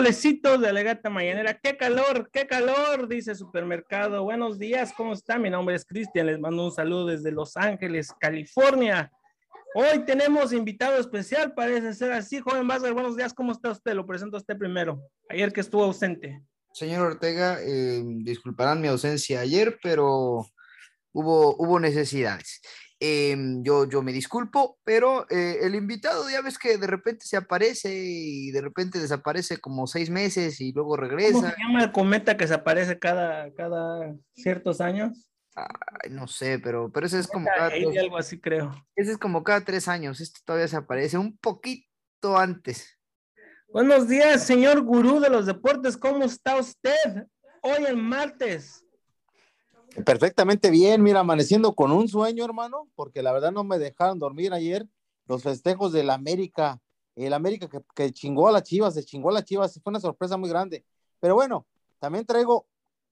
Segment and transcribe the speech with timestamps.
[0.00, 1.52] Solecitos de Legata Mañanera.
[1.62, 4.22] Qué calor, qué calor, dice Supermercado.
[4.22, 5.38] Buenos días, ¿cómo está?
[5.38, 9.12] Mi nombre es Cristian, les mando un saludo desde Los Ángeles, California.
[9.74, 12.40] Hoy tenemos invitado especial, parece ser así.
[12.40, 13.92] Joven Vázquez, buenos días, ¿cómo está usted?
[13.92, 15.02] Lo presento a usted primero.
[15.28, 16.40] Ayer que estuvo ausente.
[16.72, 20.46] Señor Ortega, eh, disculparán mi ausencia ayer, pero
[21.12, 22.62] hubo, hubo necesidades.
[23.02, 27.38] Em, yo, yo me disculpo, pero eh, el invitado ya ves que de repente se
[27.38, 31.32] aparece y de repente desaparece como seis meses y luego regresa.
[31.32, 35.30] ¿Cómo se llama el cometa que se aparece cada, cada ciertos años?
[35.54, 38.70] Ay, no sé, pero, pero ese es como cada algo así creo.
[38.94, 40.20] Ese es como cada tres años.
[40.20, 42.98] Este todavía se aparece un poquito antes.
[43.72, 45.96] Buenos días, señor gurú de los deportes.
[45.96, 47.26] ¿Cómo está usted?
[47.62, 48.84] Hoy el martes.
[50.04, 54.52] Perfectamente bien, mira, amaneciendo con un sueño, hermano, porque la verdad no me dejaron dormir
[54.52, 54.86] ayer.
[55.26, 56.80] Los festejos del América,
[57.16, 60.36] el América que, chingó a las Chivas, se chingó a las Chivas, fue una sorpresa
[60.36, 60.84] muy grande.
[61.18, 61.66] Pero bueno,
[61.98, 62.66] también traigo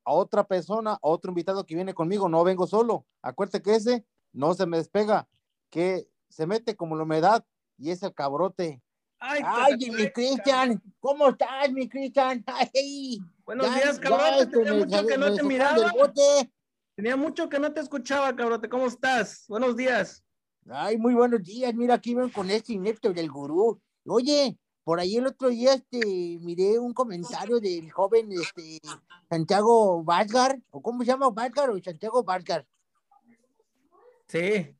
[0.04, 3.06] a otra persona, a otro invitado que viene conmigo, no vengo solo.
[3.22, 5.28] Acuérdate que ese no se me despega,
[5.70, 7.44] que se mete como la humedad
[7.76, 8.82] y es el cabrote.
[9.20, 12.44] Ay, mi Cristian, ¿cómo estás, mi Cristian?
[13.44, 15.92] Buenos días, cabrote, tenía mucho que no te miraba.
[16.98, 19.44] Tenía mucho que no te escuchaba, cabrote, ¿cómo estás?
[19.46, 20.24] Buenos días.
[20.68, 23.80] Ay, muy buenos días, mira, aquí ven con este inepto del gurú.
[24.04, 26.00] Oye, por ahí el otro día este,
[26.41, 28.81] miré un comentario del joven este,
[29.31, 32.66] Santiago Vázgar, o cómo se llama Vázgar o Santiago Vázgar.
[34.26, 34.75] Sí.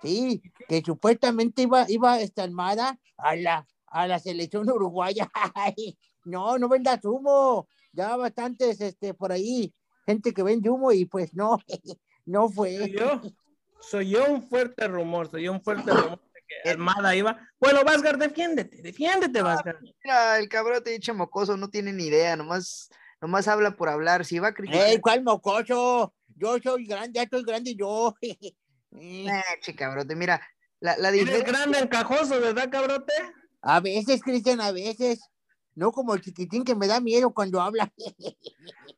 [0.00, 5.30] Sí, que supuestamente iba, iba esta armada a la, a la selección uruguaya.
[6.24, 7.68] no, no vendas humo.
[7.92, 9.74] Ya bastantes este, por ahí,
[10.06, 11.58] gente que vende humo y pues no,
[12.26, 12.76] no fue.
[12.78, 13.20] Soy yo,
[13.80, 16.20] soy yo un fuerte rumor, soy yo un fuerte rumor
[16.64, 17.38] Armada iba.
[17.58, 19.78] Bueno, Vázgar, defiéndete, defiéndete, Vázgar.
[19.80, 22.90] Mira, el cabrón te dicho mocoso, no tiene ni idea, nomás,
[23.20, 24.24] nomás habla por hablar.
[24.24, 24.88] Si va a criticar.
[24.88, 26.14] ¡Ey, cuál mocoso!
[26.36, 28.14] Yo soy grande, ya estoy grande yo.
[28.22, 30.40] eh, che, cabrote, mira,
[30.80, 31.46] la, la diferencia.
[31.46, 33.12] grande encajoso, ¿verdad, cabrote?
[33.62, 35.20] A veces, Cristian, a veces.
[35.74, 37.92] No como el chiquitín que me da miedo cuando habla.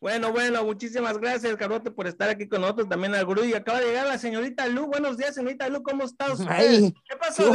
[0.00, 2.88] Bueno, bueno, muchísimas gracias, Carote, por estar aquí con nosotros.
[2.88, 3.44] También al gurú.
[3.44, 4.86] Y acaba de llegar la señorita Lu.
[4.86, 6.92] Buenos días, señorita Lu, ¿cómo está usted?
[7.08, 7.52] ¿Qué pasó?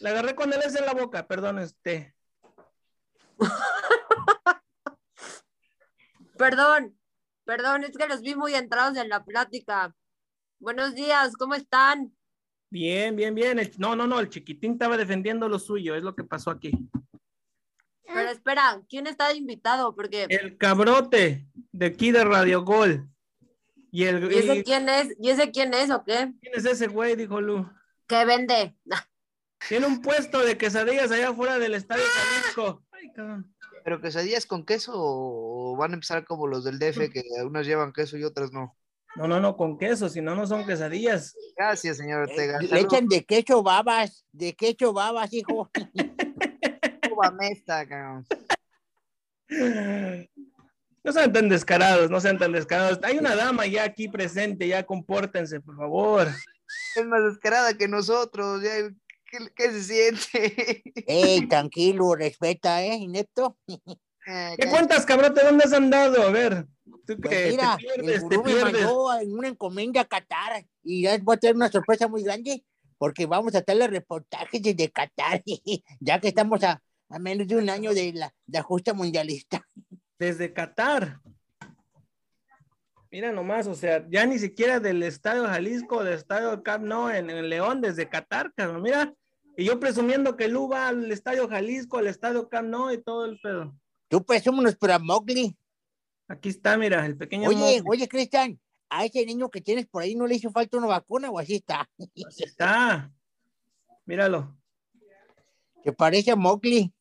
[0.00, 2.14] la, agarré con el S en la boca, perdón, este.
[6.38, 6.98] perdón,
[7.44, 9.94] perdón, es que los vi muy entrados en la plática.
[10.58, 12.16] Buenos días, ¿cómo están?
[12.74, 13.60] Bien, bien, bien.
[13.78, 16.72] no, no, no, el chiquitín estaba defendiendo lo suyo, es lo que pasó aquí.
[18.04, 19.94] Pero espera, ¿quién está invitado?
[19.94, 20.26] Porque...
[20.28, 23.08] El cabrote de aquí de Radio Gol.
[23.92, 25.14] ¿Y, el, ese quién es?
[25.20, 26.32] ¿Y ese quién es o qué?
[26.40, 27.14] ¿Quién es ese güey?
[27.14, 27.64] Dijo Lu.
[28.08, 28.74] ¿Qué vende?
[29.68, 32.84] Tiene un puesto de quesadillas allá afuera del Estadio Jalisco.
[32.90, 33.54] Ay, cabrón.
[33.84, 37.92] ¿Pero quesadillas con queso o van a empezar como los del DF que unas llevan
[37.92, 38.76] queso y otras no?
[39.16, 41.36] No, no, no, con queso, si no, no son quesadillas.
[41.56, 42.60] Gracias, señor Ortega.
[42.60, 45.70] Le echan de queso babas, de queso babas, hijo.
[51.04, 52.98] No sean tan descarados, no sean tan descarados.
[53.02, 56.28] Hay una dama ya aquí presente, ya compórtense, por favor.
[56.96, 58.62] Es más descarada que nosotros,
[59.54, 60.82] ¿qué, se siente?
[61.06, 63.58] Ey, tranquilo, respeta, ¿eh, inepto?
[64.26, 65.34] Eh, ¿Qué cuentas, cabrón?
[65.34, 66.22] ¿Dónde has andado?
[66.22, 66.66] A ver.
[67.06, 71.36] Tú pues mira, el gurú me mandó en una encomienda a Qatar y ya voy
[71.36, 72.64] a tener una sorpresa muy grande
[72.96, 75.42] porque vamos a hacerle reportajes desde Qatar,
[76.00, 79.66] ya que estamos a, a, menos de un año de la de justa mundialista.
[80.18, 81.20] Desde Qatar.
[83.10, 87.28] Mira nomás, o sea, ya ni siquiera del Estadio Jalisco, del Estadio Camp No en,
[87.30, 89.12] en León, desde Qatar, cabrón, mira.
[89.56, 93.26] Y yo presumiendo que Lu va al Estadio Jalisco, al Estadio Camp Nou y todo
[93.26, 93.72] el pedo.
[94.08, 95.56] Tú presúmenos para Mowgli.
[96.28, 97.48] Aquí está, mira, el pequeño.
[97.48, 98.58] Oye, oye, Cristian,
[98.88, 101.56] a ese niño que tienes por ahí no le hizo falta una vacuna o así
[101.56, 101.88] está.
[102.26, 103.10] Así está.
[104.06, 104.56] Míralo.
[105.82, 106.92] Que parece a Mowgli.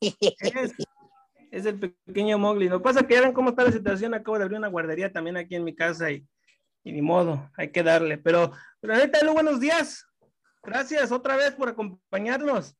[1.51, 2.67] Es, el pequeño Mowgli.
[2.67, 4.13] Lo que pasa es que ya ven cómo está la situación.
[4.13, 6.25] Acabo de abrir una guardería también aquí en mi casa y,
[6.83, 8.17] ni modo, hay que darle.
[8.17, 10.03] Pero, pero ahorita, buenos días.
[10.63, 12.75] Gracias otra vez por acompañarnos.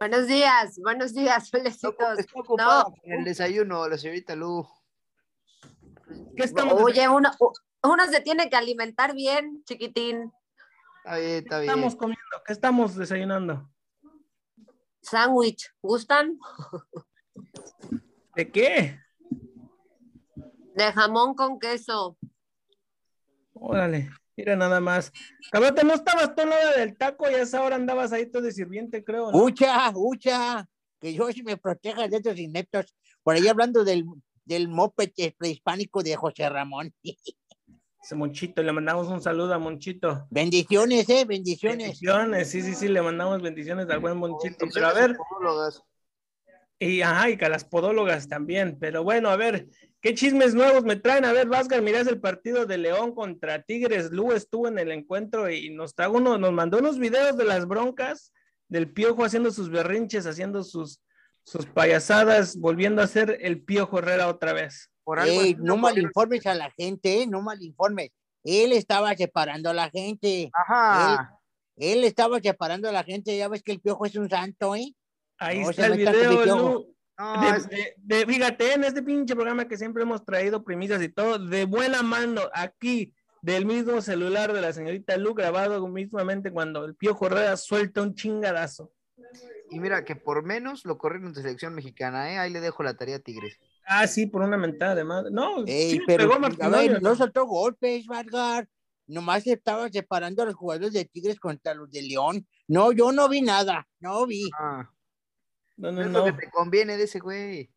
[0.00, 2.26] Buenos días, buenos días, felicitos.
[2.56, 4.66] No, el desayuno, la señorita Lu.
[6.34, 7.30] ¿Qué estamos Oye, uno,
[7.82, 10.32] uno se tiene que alimentar bien, chiquitín.
[11.04, 11.68] Está bien, está bien.
[11.68, 12.42] ¿Qué estamos comiendo?
[12.46, 13.70] ¿Qué estamos desayunando?
[15.02, 16.38] Sándwich, ¿gustan?
[18.34, 18.98] ¿De qué?
[20.76, 22.16] De jamón con queso.
[23.52, 24.10] Órale,
[24.40, 25.12] mira nada más.
[25.52, 28.42] Cabrote, ¿no estabas tú en la del taco y a esa hora andabas ahí todo
[28.42, 29.30] de sirviente, creo?
[29.30, 29.38] ¿no?
[29.38, 30.66] ¡Ucha, ucha!
[31.00, 32.94] que Dios me proteja de estos ineptos.
[33.22, 34.04] Por ahí hablando del,
[34.44, 36.92] del moped eh, prehispánico de José Ramón.
[38.02, 40.26] Ese Monchito, le mandamos un saludo a Monchito.
[40.30, 42.00] Bendiciones, eh, bendiciones.
[42.00, 44.66] Bendiciones, sí, sí, sí, le mandamos bendiciones al buen Monchito.
[44.72, 45.18] Pero a ver,
[46.80, 48.78] y ajá, y a las podólogas también.
[48.80, 49.68] Pero bueno, a ver,
[50.00, 51.26] ¿qué chismes nuevos me traen?
[51.26, 54.10] A ver, Vázquez, mirás el partido de León contra Tigres.
[54.10, 57.66] Lu estuvo en el encuentro y nos trajo uno, nos mandó unos videos de las
[57.66, 58.32] broncas
[58.68, 61.00] del piojo haciendo sus berrinches, haciendo sus,
[61.44, 64.90] sus payasadas, volviendo a ser el piojo Herrera otra vez.
[65.26, 67.26] Ey, no malinformes a la gente, ¿eh?
[67.26, 68.10] no malinformes.
[68.42, 70.50] Él estaba separando a la gente.
[70.54, 71.36] Ajá.
[71.76, 73.36] Él, él estaba separando a la gente.
[73.36, 74.94] Ya ves que el piojo es un santo, ¿eh?
[75.40, 76.44] Ahí No, está el video.
[76.46, 76.94] Lu.
[77.18, 81.02] No, De- es- de- de- fíjate, en este pinche programa que siempre hemos traído premisas
[81.02, 86.50] y todo, de buena mano, aquí, del mismo celular de la señorita Lu, grabado mismamente
[86.50, 88.92] cuando el Piojo Herrera suelta un chingadazo.
[89.72, 92.38] y mira que por menos lo corrieron de selección mexicana, ¿eh?
[92.38, 93.56] Ahí le dejo la tarea a Tigres.
[93.86, 95.30] Ah, sí, por una mentada de madre.
[95.30, 98.66] No, Ey, sí pero, pegó a ver, no soltó golpes, Vargas.
[99.06, 102.46] Nomás estaba separando a los jugadores de Tigres contra los de León.
[102.66, 104.48] No, yo no vi nada, no vi.
[104.58, 104.90] Ah,
[105.80, 106.18] No, no, es no.
[106.18, 107.70] lo que te conviene de ese güey.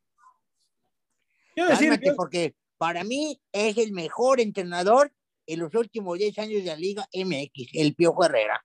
[1.53, 5.11] Quiero decir, yo- porque para mí es el mejor entrenador
[5.45, 8.63] en los últimos 10 años de la Liga MX, el Piojo Herrera.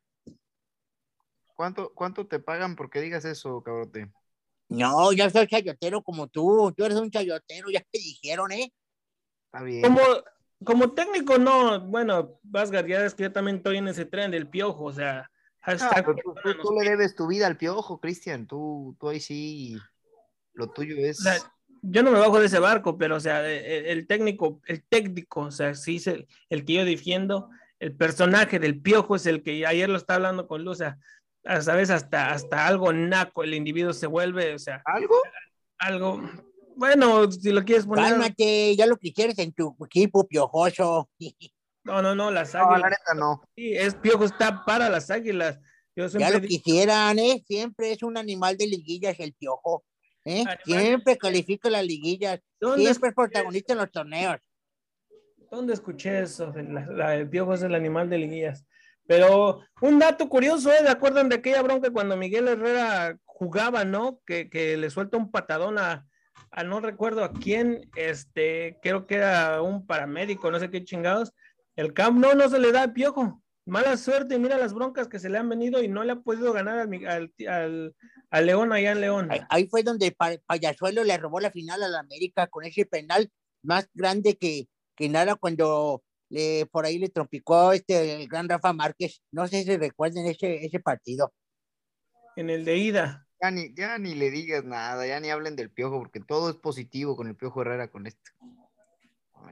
[1.54, 4.10] ¿Cuánto, ¿Cuánto te pagan porque digas eso, cabrote?
[4.68, 6.72] No, yo soy chayotero como tú.
[6.76, 8.72] Tú eres un chayotero, ya te dijeron, ¿eh?
[9.46, 9.82] Está bien.
[9.82, 10.00] como,
[10.64, 14.48] como técnico, no, bueno, Vázquez, ya es que yo también estoy en ese tren del
[14.48, 18.46] Piojo, o sea, hashtag pero tú, tú- tú le debes tu vida al piojo, Cristian.
[18.46, 19.76] Tú, tú ahí sí,
[20.54, 21.20] lo tuyo es.
[21.20, 21.34] O sea,
[21.82, 24.82] yo no me bajo de ese barco, pero o sea, e- e- el, técnico, el
[24.84, 29.26] técnico, o sea, sí es el, el que yo defiendo, el personaje del piojo es
[29.26, 30.98] el que ayer lo estaba hablando con Luz, o sea,
[31.44, 35.14] a- sabes, hasta, hasta algo naco el individuo se vuelve, o sea, ¿Algo?
[35.78, 36.20] algo,
[36.76, 41.08] bueno, si lo quieres poner, Cálmate, ya lo quisieras en tu equipo piojoso.
[41.88, 43.42] no, no, no, las No, la águilas, neta no.
[43.56, 45.58] sí, es piojo, está para las águilas,
[45.96, 47.42] yo Ya lo digo, quisieran, ¿eh?
[47.46, 49.84] Siempre es un animal de liguillas el piojo.
[50.24, 50.44] ¿eh?
[50.64, 52.40] Siempre califica las liguillas.
[52.60, 54.36] ¿dónde, Siempre es protagonista en los torneos.
[55.50, 56.52] ¿Dónde escuché eso?
[56.54, 58.64] La- la- el piojo es el animal de liguillas.
[59.06, 60.82] Pero un dato curioso, ¿eh?
[60.82, 64.20] ¿De acuerdan de aquella bronca cuando Miguel Herrera jugaba, ¿no?
[64.26, 66.06] Que, que le suelta un patadón a,
[66.50, 71.32] a no recuerdo a quién, este, creo que era un paramédico, no sé qué chingados.
[71.78, 73.40] El Camp no, no se le da al piojo.
[73.64, 76.52] Mala suerte, mira las broncas que se le han venido y no le ha podido
[76.52, 77.96] ganar al, al, al-
[78.30, 79.28] al León allá en León.
[79.30, 82.84] Ahí, ahí fue donde Pa- Payasuelo le robó la final a la América con ese
[82.84, 83.30] penal
[83.62, 84.66] más grande que,
[84.96, 89.22] que nada cuando le, por ahí le trompicó este, el gran Rafa Márquez.
[89.30, 91.32] No sé si recuerden ese, ese partido.
[92.34, 93.28] En el de ida.
[93.40, 96.56] Ya ni, ya ni le digas nada, ya ni hablen del piojo, porque todo es
[96.56, 98.32] positivo con el piojo Herrera con esto.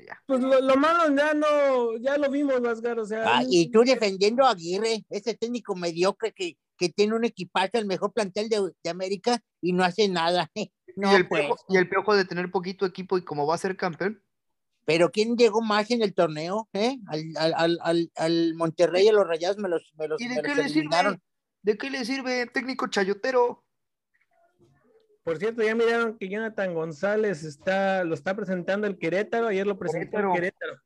[0.07, 0.23] Ya.
[0.27, 3.39] Pues lo, lo malo ya no, ya lo vimos, Vasgar, o sea.
[3.39, 7.87] Ah, y tú defendiendo a Aguirre, ese técnico mediocre que, que tiene un equipazo, el
[7.87, 10.51] mejor plantel de, de América y no hace nada.
[10.99, 11.45] No, y, el pues.
[11.45, 14.23] piojo, y el piojo de tener poquito equipo y como va a ser campeón,
[14.87, 16.71] Pero ¿quién llegó más en el torneo?
[16.73, 16.97] ¿Eh?
[17.09, 20.37] Al, al, al, al, Monterrey y a los Rayados me los, me los, ¿y me
[20.37, 21.13] de qué los le eliminaron.
[21.13, 21.25] sirve?
[21.61, 23.66] ¿De qué le sirve técnico chayotero?
[25.27, 29.77] Por cierto, ya miraron que Jonathan González está, lo está presentando el Querétaro, ayer lo
[29.77, 30.81] presentó el Querétaro.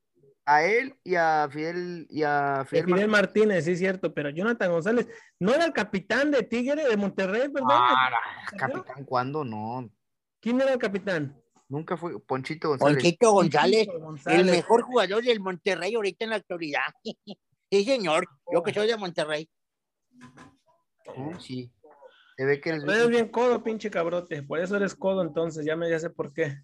[0.47, 4.15] A él y a Fidel y a De Fidel, Fidel Mar- Martínez, sí es cierto,
[4.15, 5.07] pero Jonathan González
[5.39, 7.69] no era el capitán de Tigre de Monterrey, perdón.
[7.71, 8.11] Ah,
[8.57, 9.45] capitán, ¿cuándo?
[9.45, 9.91] No,
[10.41, 11.37] ¿Quién era el capitán?
[11.69, 12.95] nunca fue Ponchito González.
[12.97, 14.47] Ponchito González, Ponchito el González.
[14.57, 16.81] mejor jugador del Monterrey ahorita en la actualidad.
[17.71, 19.51] sí, señor, yo que soy de Monterrey.
[21.15, 21.71] Uh, sí.
[22.41, 24.43] Se ve que eres bien codo, pinche cabrote.
[24.43, 26.57] Por eso eres codo, entonces, ya me ya sé por qué.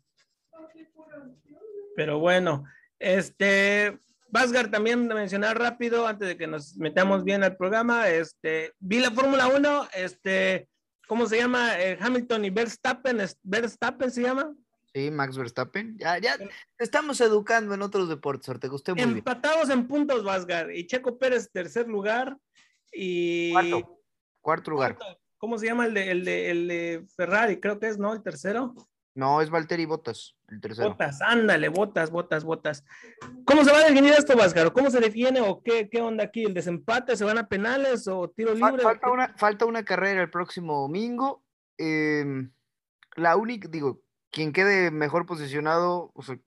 [1.95, 2.64] Pero bueno,
[2.99, 9.00] este, Vasgar también mencionar rápido, antes de que nos metamos bien al programa, este, vi
[9.00, 10.71] la Fórmula 1, este,
[11.09, 11.78] ¿cómo se llama?
[11.78, 14.54] Eh, Hamilton y Verstappen, Verstappen se llama.
[14.95, 15.99] Sí, Max Verstappen.
[15.99, 16.38] Ya, ya
[16.78, 19.18] estamos educando en otros deportes, te gusté muy bien.
[19.18, 22.35] Empatados en puntos, Vasgar, y Checo Pérez, tercer lugar,
[22.90, 23.52] y...
[23.52, 24.00] Cuarto,
[24.40, 24.99] cuarto lugar.
[25.46, 27.60] ¿Cómo se llama el de, el de, el de Ferrari?
[27.60, 28.12] Creo que es, ¿no?
[28.12, 28.74] El tercero.
[29.14, 30.88] No, es Valtteri Bottas, el tercero.
[30.88, 32.84] Botas, ándale, botas, botas, botas.
[33.44, 34.68] ¿Cómo se va a definir esto, Vázquez?
[34.72, 36.42] ¿Cómo se define o qué, qué onda aquí?
[36.42, 37.16] ¿El desempate?
[37.16, 38.82] ¿Se van a penales o tiro libre?
[38.82, 41.44] falta, una, falta una carrera el próximo domingo.
[41.78, 42.50] em,
[43.14, 46.40] la única, digo, quien quede mejor posicionado o sea,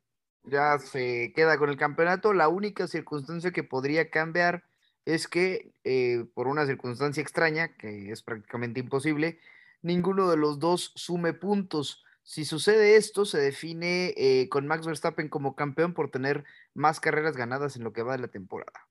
[0.43, 2.33] ya se queda con el campeonato.
[2.33, 4.65] La única circunstancia que podría cambiar
[5.05, 9.39] es que, eh, por una circunstancia extraña, que es prácticamente imposible,
[9.81, 12.03] ninguno de los dos sume puntos.
[12.23, 17.35] Si sucede esto, se define eh, con Max Verstappen como campeón por tener más carreras
[17.35, 18.87] ganadas en lo que va de la temporada.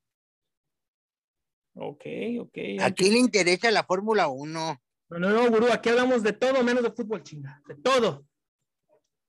[1.75, 2.05] Ok,
[2.41, 2.59] ok.
[2.81, 4.81] ¿A quién le interesa la Fórmula 1?
[5.11, 7.63] No, no, no, gurú, aquí hablamos de todo menos de fútbol, chinga.
[7.67, 8.27] De todo.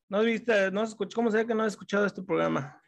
[0.10, 2.82] No viste, no escuché, ¿cómo se ve que no has escuchado este programa?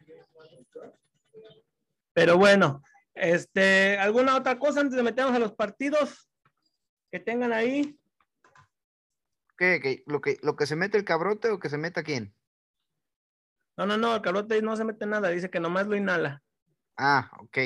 [2.12, 2.82] Pero bueno,
[3.14, 6.30] este, ¿alguna otra cosa antes de meternos a los partidos
[7.10, 7.98] que tengan ahí?
[9.56, 9.80] ¿Qué?
[9.82, 10.02] ¿Qué?
[10.06, 12.34] ¿Lo, que, ¿Lo que se mete el cabrote o que se meta quién?
[13.76, 16.42] No, no, no, el cabrote no se mete nada, dice que nomás lo inhala.
[16.96, 17.58] Ah, ok.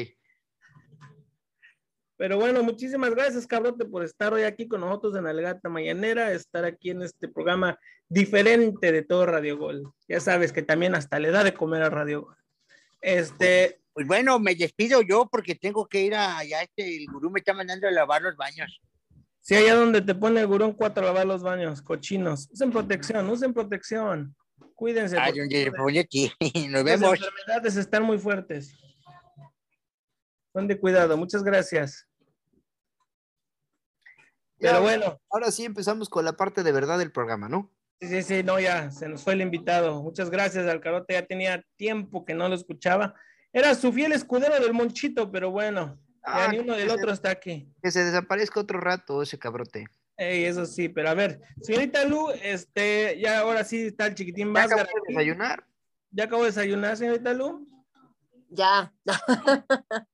[2.19, 6.65] Pero bueno, muchísimas gracias, cabrote, por estar hoy aquí con nosotros en Algata Mañanera, estar
[6.65, 9.93] aquí en este programa diferente de todo Radio Gol.
[10.09, 12.37] Ya sabes que también hasta le da de comer a Radio Gol.
[13.03, 17.31] Este, Pues bueno, me despido yo porque tengo que ir a allá, este, el gurú
[17.31, 18.79] me está mandando a lavar los baños.
[19.41, 22.47] sí, allá donde te pone el gurón cuatro a lavar los baños, cochinos.
[22.53, 24.37] Usen protección, usen protección.
[24.75, 25.17] Cuídense.
[25.19, 26.31] Ay, donde pone aquí.
[26.69, 27.15] Nos las vemos.
[27.15, 28.76] enfermedades están muy fuertes.
[30.53, 31.17] Son de cuidado.
[31.17, 32.07] Muchas gracias.
[34.59, 37.73] Ya, Pero bueno, Ahora sí empezamos con la parte de verdad del programa, ¿no?
[37.99, 40.03] sí, sí, sí, no, ya se nos fue el invitado.
[40.03, 41.15] Muchas gracias, Alcarote.
[41.15, 43.15] Ya tenía tiempo que no lo escuchaba.
[43.59, 47.11] Era su fiel escudero del Monchito, pero bueno, ya Ah, ni uno del se- otro
[47.11, 47.73] está aquí.
[47.83, 49.87] Que se desaparezca otro rato ese cabrote.
[50.19, 54.49] Ey, eso sí, pero a ver, señorita Lu, este, ya ahora sí está el chiquitín
[54.49, 54.81] ¿Ya Vázquez.
[54.83, 55.67] acabó de desayunar?
[56.11, 57.67] ¿Ya acabó de desayunar, señorita Lu?
[58.51, 58.93] Ya.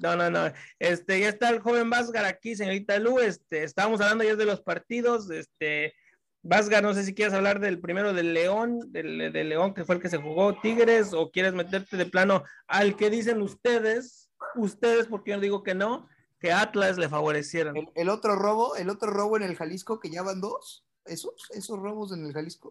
[0.00, 0.52] No, no, no.
[0.80, 3.20] Este, ya está el joven Vázgar aquí, señorita Lu.
[3.20, 5.30] Este, estábamos hablando ya de los partidos.
[5.30, 5.94] Este,
[6.42, 9.94] Vázgar, no sé si quieres hablar del primero del León, del, del León que fue
[9.94, 15.06] el que se jugó Tigres, o quieres meterte de plano al que dicen ustedes, ustedes,
[15.06, 16.08] porque yo digo que no,
[16.40, 17.76] que Atlas le favorecieron.
[17.76, 20.84] El, el otro robo, el otro robo en el Jalisco, que ya van dos.
[21.04, 21.48] ¿Esos?
[21.50, 22.70] ¿Esos robos en el Jalisco?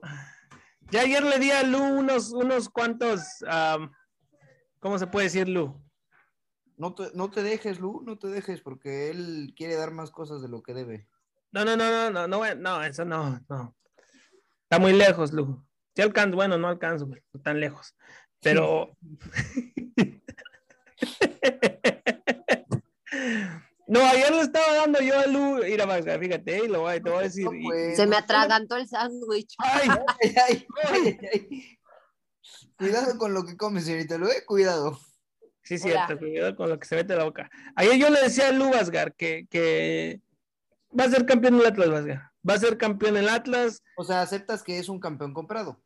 [0.89, 3.91] Ya ayer le di a Lu unos, unos cuantos, am,
[4.79, 5.81] ¿cómo se puede decir, Lu?
[6.75, 10.41] No te, no te dejes, Lu, no te dejes, porque él quiere dar más cosas
[10.41, 11.07] de lo que debe.
[11.51, 13.75] No, no, no, no, no, no, no, eso no, no.
[14.63, 15.61] Está muy lejos, Lu.
[15.95, 17.93] Sí alcanzo, bueno, no alcanzo, güey, no tan lejos.
[18.41, 18.95] Pero.
[23.87, 27.01] no, ayer le estaba dando yo a Lu, ir a Vázquez, fíjate, y lo voy,
[27.01, 27.45] te voy a decir.
[27.45, 29.53] No, y- pues, Se me atragantó el sándwich.
[29.59, 29.89] Ay,
[30.21, 31.77] ay, ay, ay, ay.
[32.77, 34.97] Cuidado con lo que comes, señorita Lu, eh, cuidado.
[35.63, 35.81] sí, Hola.
[36.07, 37.49] cierto, cuidado con lo que se mete en la boca.
[37.75, 40.19] Ayer yo le decía a Lu Vázquez que, que
[40.97, 42.05] va a ser campeón el Atlas.
[42.47, 43.83] Va a ser campeón el Atlas.
[43.97, 45.81] O sea, aceptas que es un campeón comprado.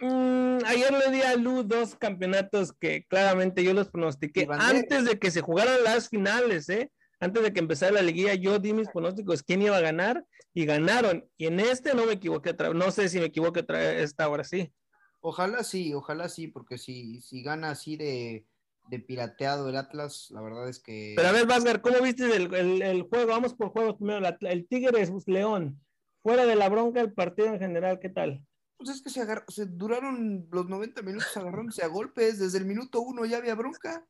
[0.00, 5.18] Mm, ayer le di a Lu dos campeonatos que claramente yo los pronostiqué antes de
[5.18, 6.90] que se jugaran las finales, ¿eh?
[7.18, 10.64] Antes de que empezara la liguilla, yo di mis pronósticos quién iba a ganar y
[10.64, 11.28] ganaron.
[11.36, 14.42] Y en este no me equivoqué No sé si me equivoqué otra vez esta hora
[14.42, 14.72] sí.
[15.20, 18.46] Ojalá sí, ojalá sí, porque si, si gana así de,
[18.90, 21.14] de pirateado el Atlas, la verdad es que.
[21.16, 23.28] Pero a ver, Vázquez, ¿cómo viste el, el- el juego?
[23.30, 24.20] Vamos por juegos primero.
[24.20, 25.80] La- el Tigres León.
[26.22, 28.44] Fuera de la bronca, el partido en general, ¿qué tal?
[28.76, 32.38] Pues es que se, agar- se duraron los 90 minutos agarrándose a golpes.
[32.38, 34.04] Desde el minuto uno ya había bronca.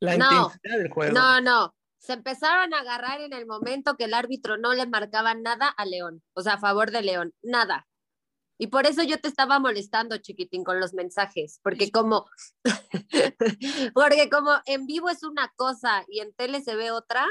[0.00, 1.14] La No, intensidad del juego.
[1.14, 1.74] No, no.
[1.98, 5.86] Se empezaron a agarrar en el momento que el árbitro no le marcaba nada a
[5.86, 7.86] León, o sea, a favor de León, nada.
[8.58, 12.26] Y por eso yo te estaba molestando, chiquitín, con los mensajes, porque como,
[13.94, 17.26] porque como en vivo es una cosa y en tele se ve otra,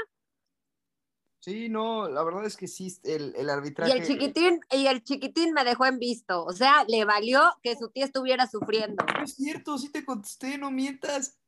[1.44, 3.92] Sí, no, la verdad es que sí, el, el y arbitraje.
[3.92, 7.90] el chiquitín, y el chiquitín me dejó en visto, o sea, le valió que su
[7.90, 9.04] tía estuviera sufriendo.
[9.14, 11.38] No es cierto, sí te contesté, no mientas.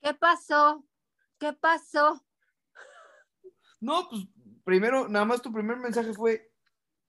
[0.00, 0.86] ¿Qué pasó?
[1.40, 2.24] ¿Qué pasó?
[3.80, 4.28] No, pues
[4.62, 6.49] primero, nada más tu primer mensaje fue,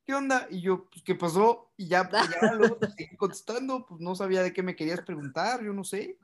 [0.06, 0.48] ¿qué onda?
[0.50, 1.72] Y yo, pues, ¿qué pasó?
[1.78, 5.02] Y ya, pues, ya luego te seguí contestando, pues no sabía de qué me querías
[5.02, 6.18] preguntar, yo no sé.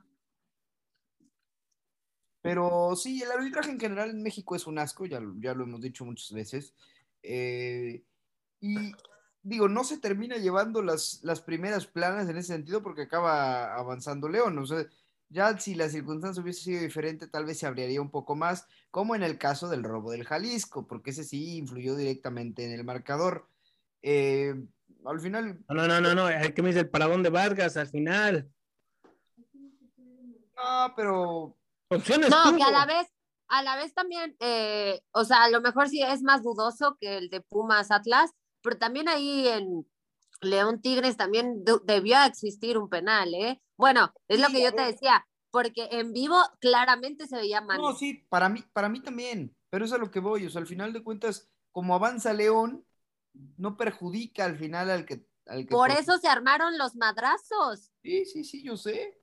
[2.40, 5.64] Pero sí, el arbitraje en general en México es un asco, ya, lo- ya lo
[5.64, 6.74] hemos dicho muchas veces.
[7.22, 8.04] Eh,
[8.60, 8.92] y
[9.42, 14.28] digo, no se termina llevando las, las primeras planas en ese sentido porque acaba avanzando
[14.28, 14.58] León.
[14.58, 14.86] O sea,
[15.30, 19.16] ya si la circunstancia hubiese sido diferente, tal vez se abriría un poco más, como
[19.16, 23.48] en el caso del robo del Jalisco, porque ese sí influyó directamente en el marcador.
[24.02, 24.54] Eh,
[25.04, 26.28] al final, No, no, no, no.
[26.28, 28.50] El que me dice el paradón de Vargas al final.
[30.56, 31.56] no, pero
[31.90, 33.06] Opciones No, que a la vez,
[33.48, 37.16] a la vez también, eh, o sea, a lo mejor sí es más dudoso que
[37.16, 38.30] el de Pumas Atlas,
[38.62, 39.86] pero también ahí en
[40.42, 43.60] León Tigres también de- debió existir un penal, ¿eh?
[43.76, 47.78] Bueno, es lo que yo te decía, porque en vivo claramente se veía mal.
[47.78, 49.54] No, sí, para mí, para mí también.
[49.70, 52.84] pero es a lo que voy, o sea, al final de cuentas, como avanza León,
[53.56, 55.26] no perjudica al final al que...
[55.46, 57.90] Al que Por eso se armaron los madrazos.
[58.02, 59.18] Sí, sí, sí, yo sé.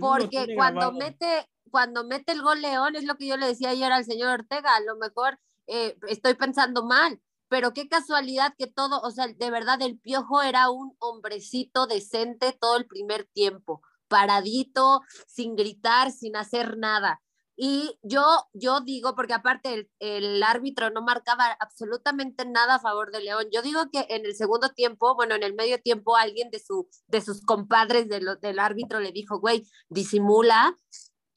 [0.00, 0.92] Porque cuando grabado.
[0.92, 4.40] mete, cuando mete el gol León, es lo que yo le decía ayer al señor
[4.40, 9.28] Ortega, a lo mejor eh, estoy pensando mal, pero qué casualidad que todo, o sea,
[9.28, 16.10] de verdad el piojo era un hombrecito decente todo el primer tiempo, paradito, sin gritar,
[16.10, 17.22] sin hacer nada.
[17.62, 18.24] Y yo,
[18.54, 23.48] yo digo, porque aparte el, el árbitro no marcaba absolutamente nada a favor de León.
[23.52, 26.88] Yo digo que en el segundo tiempo, bueno, en el medio tiempo, alguien de, su,
[27.08, 30.78] de sus compadres de del árbitro le dijo, güey, disimula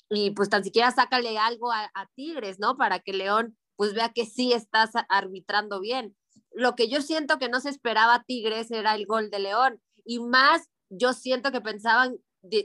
[0.10, 2.78] y pues tan siquiera sácale algo a, a Tigres, ¿no?
[2.78, 6.16] Para que León pues vea que sí estás arbitrando bien.
[6.54, 10.22] Lo que yo siento que no se esperaba Tigres era el gol de León y
[10.22, 12.16] más yo siento que pensaban,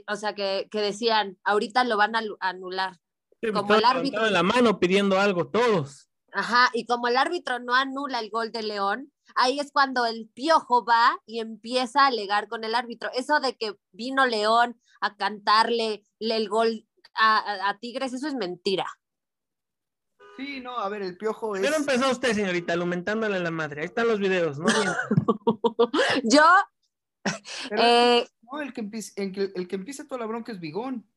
[0.07, 2.97] o sea, que, que decían, ahorita lo van a anular.
[3.41, 4.19] Sí, como el árbitro.
[4.21, 6.09] levantaron la mano pidiendo algo, todos.
[6.31, 10.29] Ajá, y como el árbitro no anula el gol de León, ahí es cuando el
[10.33, 13.09] piojo va y empieza a alegar con el árbitro.
[13.13, 18.27] Eso de que vino León a cantarle le- el gol a, a- a Tigres, eso
[18.27, 18.85] es mentira.
[20.37, 21.61] Sí, no, a ver, el piojo es...
[21.61, 23.81] Pero empezó usted, señorita, alumentándole a la madre.
[23.81, 24.67] Ahí están los videos, ¿no?
[26.23, 26.43] Yo,
[27.69, 30.59] pero- eh, no, el que, empieza, el, que, el que empieza toda la bronca es
[30.59, 31.09] Bigón.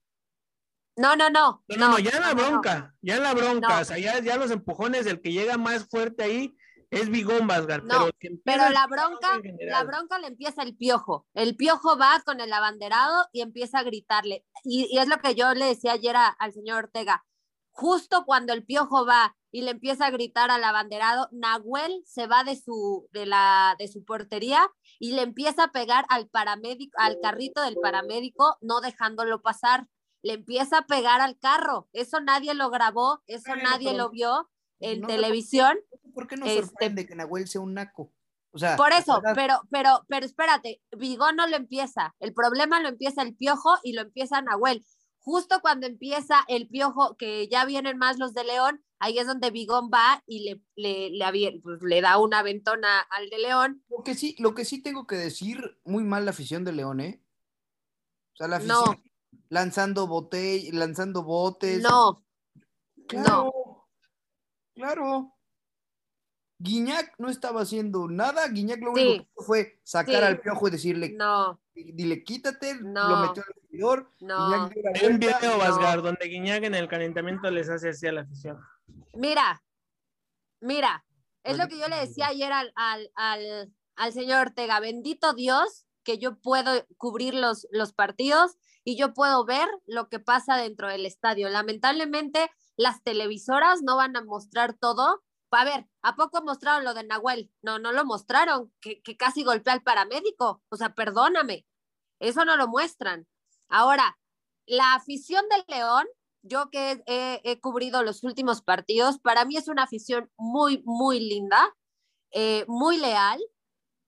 [0.97, 1.65] No, no, no.
[1.69, 4.37] No, no, no, ya en la bronca, ya en la bronca, o sea, ya, ya
[4.37, 6.57] los empujones, el que llega más fuerte ahí
[6.91, 10.63] es Bigón Vasgar, No, pero, el que empieza Pero la bronca, la bronca le empieza
[10.63, 11.26] el piojo.
[11.33, 14.45] El piojo va con el abanderado y empieza a gritarle.
[14.65, 17.25] Y, y es lo que yo le decía ayer a- al señor Ortega.
[17.71, 22.45] Justo cuando el piojo va y le empieza a gritar al abanderado, Nahuel se va
[22.45, 27.17] de su, de la, de su portería y le empieza a pegar al paramédico, al
[27.23, 29.87] carrito del paramédico, no dejándolo pasar.
[30.23, 31.89] Le empieza a pegar al carro.
[31.93, 34.49] Eso nadie lo grabó, eso nadie lo vio
[34.80, 35.78] en no sé por- televisión.
[36.15, 38.13] ¿Por qué no Este- sorprende que Nahuel sea un naco?
[38.54, 42.15] O sea, Por eso, verdad, pero, pero, pero espérate, Vigón no lo empieza.
[42.21, 44.85] El problema lo empieza el piojo y lo empieza Nahuel.
[45.21, 49.50] Justo cuando empieza el piojo, que ya vienen más los de León, ahí es donde
[49.50, 53.82] Vigón va y le, le, pues, le da una ventona al de León.
[53.89, 57.00] Lo que sí, lo que sí tengo que decir, muy mal la afición de León,
[57.00, 57.23] ¿eh?
[58.35, 58.85] O sea, la No.
[59.52, 61.82] Lanzando bote, lanzando botes.
[61.82, 62.25] No,
[63.06, 63.86] Claro,
[64.75, 65.34] claro.
[66.58, 68.49] Guiñac no estaba haciendo nada.
[68.49, 69.19] Guiñac lo único Sí.
[69.19, 70.23] que hizo fue sacar Sí.
[70.23, 73.08] al piojo y decirle, no, dile, quítate, No.
[73.10, 74.10] lo metió al vestidor.
[74.21, 74.47] no.
[74.54, 75.58] Hay un no.
[75.58, 78.58] Vasgar, donde Guiñac en el calentamiento les hace así a la afición.
[79.15, 79.62] Mira,
[80.60, 81.04] mira,
[81.43, 85.84] es lo que yo le decía ayer al, al, al, al señor Ortega, bendito Dios
[86.04, 90.88] que yo puedo cubrir los, los partidos y yo puedo ver lo que pasa dentro
[90.88, 91.49] del estadio.
[91.49, 95.23] Lamentablemente, las televisoras no van a mostrar todo.
[95.50, 97.52] A ver, ¿a poco mostraron lo de Nahuel?
[97.62, 100.62] No, no lo mostraron, que, que casi golpea al paramédico.
[100.71, 101.66] O sea, perdóname,
[102.21, 103.28] eso no lo muestran.
[103.68, 104.18] Ahora,
[104.66, 106.06] la afición del León
[106.42, 111.75] yo que he, cubrido los últimos partidos, para mí es una afición muy, muy linda,
[112.32, 113.40] eh, muy leal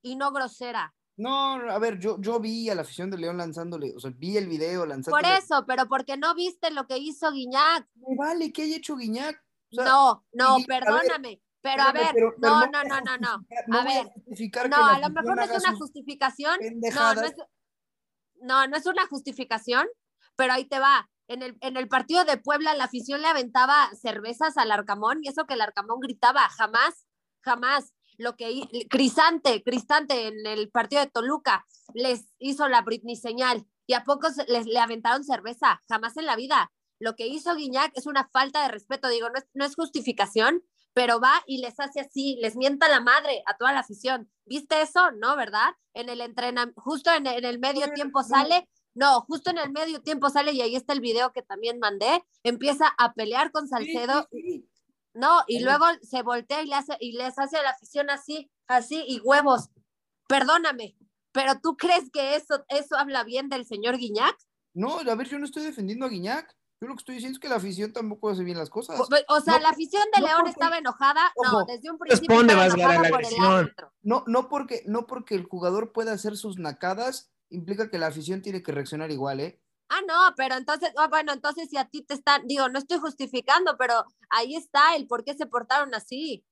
[0.03, 0.95] y no grosera.
[1.17, 4.37] No, a ver, yo, yo vi a la afición de León lanzándole, o sea, vi
[4.37, 5.23] el video lanzándole.
[5.23, 7.87] Por eso, pero porque no viste lo que hizo Guiñac.
[7.95, 9.41] Me vale que haya hecho Guiñac.
[9.71, 11.41] O sea, no, no, y- a ver, perdóname.
[11.61, 13.47] Pero a ver, pero- pero no, no, no, no, no.
[13.79, 14.13] A ver,
[14.69, 16.59] No, a lo mejor no es una justificación.
[16.95, 17.35] No, no es,
[18.43, 19.87] no, no es una justificación,
[20.37, 21.09] pero ahí te va.
[21.27, 25.29] En el, en el partido de Puebla, la afición le aventaba cervezas al Arcamón y
[25.29, 27.07] eso que el Arcamón gritaba, jamás,
[27.41, 27.95] jamás.
[28.19, 33.95] Lo que Crisante, Cristante en el partido de Toluca les hizo la Britney señal y
[33.95, 36.73] a pocos les le aventaron cerveza, jamás en la vida.
[36.99, 40.63] Lo que hizo Guiñac es una falta de respeto, digo, no es, no es justificación,
[40.95, 44.31] pero va y les hace así, les mienta la madre a toda la afición.
[44.47, 45.11] ¿Viste eso?
[45.11, 45.75] No, ¿verdad?
[45.93, 50.01] En el entrenamiento, justo en, en el medio tiempo sale, no, justo en el medio
[50.03, 53.71] tiempo sale y ahí está el video que también mandé, empieza a pelear con Sí,
[53.71, 54.69] Salcedo, sí, sí.
[55.15, 58.51] No, y luego se voltea y, le hace, y les hace a la afición así,
[58.67, 59.71] así, y huevos.
[60.29, 60.97] Perdóname,
[61.33, 64.37] pero ¿tú crees que eso, eso habla bien del señor Guiñac?
[64.75, 66.55] No, a ver, yo no estoy defendiendo a Guiñac.
[66.81, 68.99] Yo lo que estoy diciendo es que la afición tampoco hace bien las cosas.
[68.99, 71.99] O, o sea, No, la afición de no León porque- estaba enojada, no, desde un
[71.99, 73.73] principio responde, Vasgar, a la por el agresión.
[74.03, 78.43] No, no porque, no porque el jugador pueda hacer sus nacadas, implica que la afición
[78.43, 79.63] tiene que reaccionar igual, ¿eh?
[79.89, 82.99] Ah, no, pero entonces, ah, bueno, entonces si a ti te están, digo, no estoy
[82.99, 86.45] justificando, pero ahí está el por qué se portaron así.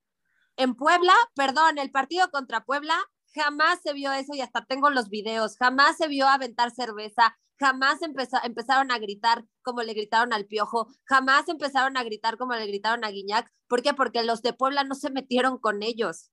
[0.55, 2.95] En Puebla, perdón, el partido contra Puebla,
[3.33, 8.01] jamás se vio eso y hasta tengo los videos, jamás se vio aventar cerveza, jamás
[8.03, 12.67] empeza- empezaron a gritar como le gritaron al Piojo, jamás empezaron a gritar como le
[12.67, 13.51] gritaron a Guiñac.
[13.67, 13.93] ¿Por qué?
[13.93, 16.31] Porque los de Puebla no se metieron con ellos.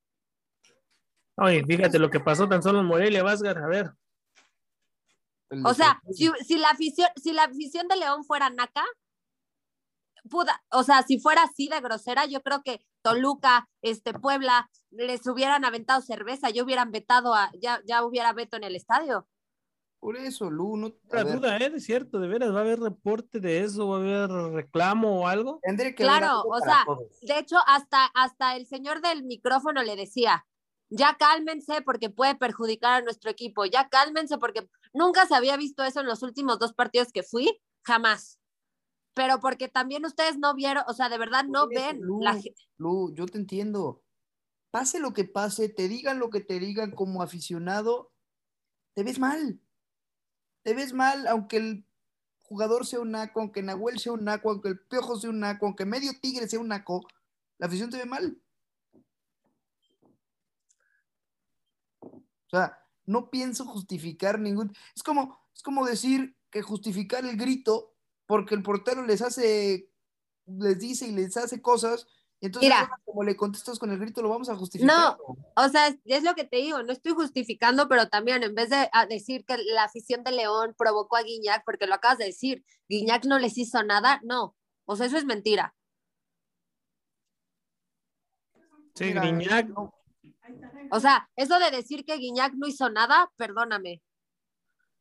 [1.37, 3.91] Oye, fíjate lo que pasó tan solo en Morelia, Vázquez, a ver.
[5.65, 8.85] O sea, si, si la afición, si la afición de León fuera naca,
[10.29, 15.27] puda, o sea, si fuera así de grosera, yo creo que Toluca, este Puebla, les
[15.27, 19.27] hubieran aventado cerveza, yo hubieran vetado a, ya, ya hubiera veto en el estadio.
[20.01, 20.95] Por eso, Lu, no.
[21.11, 21.71] La duda, ¿eh?
[21.75, 23.87] Es cierto, de veras, ¿va a haber reporte de eso?
[23.87, 25.61] ¿Va a haber reclamo o algo?
[25.63, 27.21] que Claro, algo o sea, todos.
[27.21, 30.47] De hecho, hasta, hasta el señor del micrófono le decía,
[30.89, 35.83] ya cálmense porque puede perjudicar a nuestro equipo, ya cálmense porque nunca se había visto
[35.85, 38.39] eso en los últimos dos partidos que fui, jamás.
[39.15, 42.01] Pero porque también ustedes no vieron, o sea, de verdad no ven.
[42.01, 42.41] Lu, la
[42.77, 44.03] Lu, yo te entiendo.
[44.71, 48.13] Pase lo que pase, te digan lo que te digan como aficionado,
[48.95, 49.61] te ves mal.
[50.63, 51.87] Te ves mal, aunque el
[52.43, 55.67] jugador sea un naco, aunque Nahuel sea un naco, aunque el Piojo sea un naco,
[55.67, 57.07] aunque medio Tigre sea un naco,
[57.59, 58.41] la afición te ve mal.
[62.03, 62.80] O sea,
[63.11, 64.73] no pienso justificar ningún.
[64.95, 67.93] Es como, es como decir que justificar el grito
[68.27, 69.91] porque el portero les hace,
[70.47, 72.07] les dice y les hace cosas,
[72.39, 72.89] y entonces Mira.
[73.05, 75.17] como le contestas con el grito, lo vamos a justificar.
[75.57, 78.71] O sea, es, es lo que te digo, no estoy justificando, pero también en vez
[78.71, 82.27] de a decir que la afición de León provocó a Guiñac, porque lo acabas de
[82.27, 84.57] decir, Guiñac no les hizo nada, no.
[84.85, 85.75] O sea, eso es mentira.
[88.95, 89.93] Sí, Mira, no,
[90.91, 94.03] O sea, eso de decir que Guiñac no hizo nada, perdóname.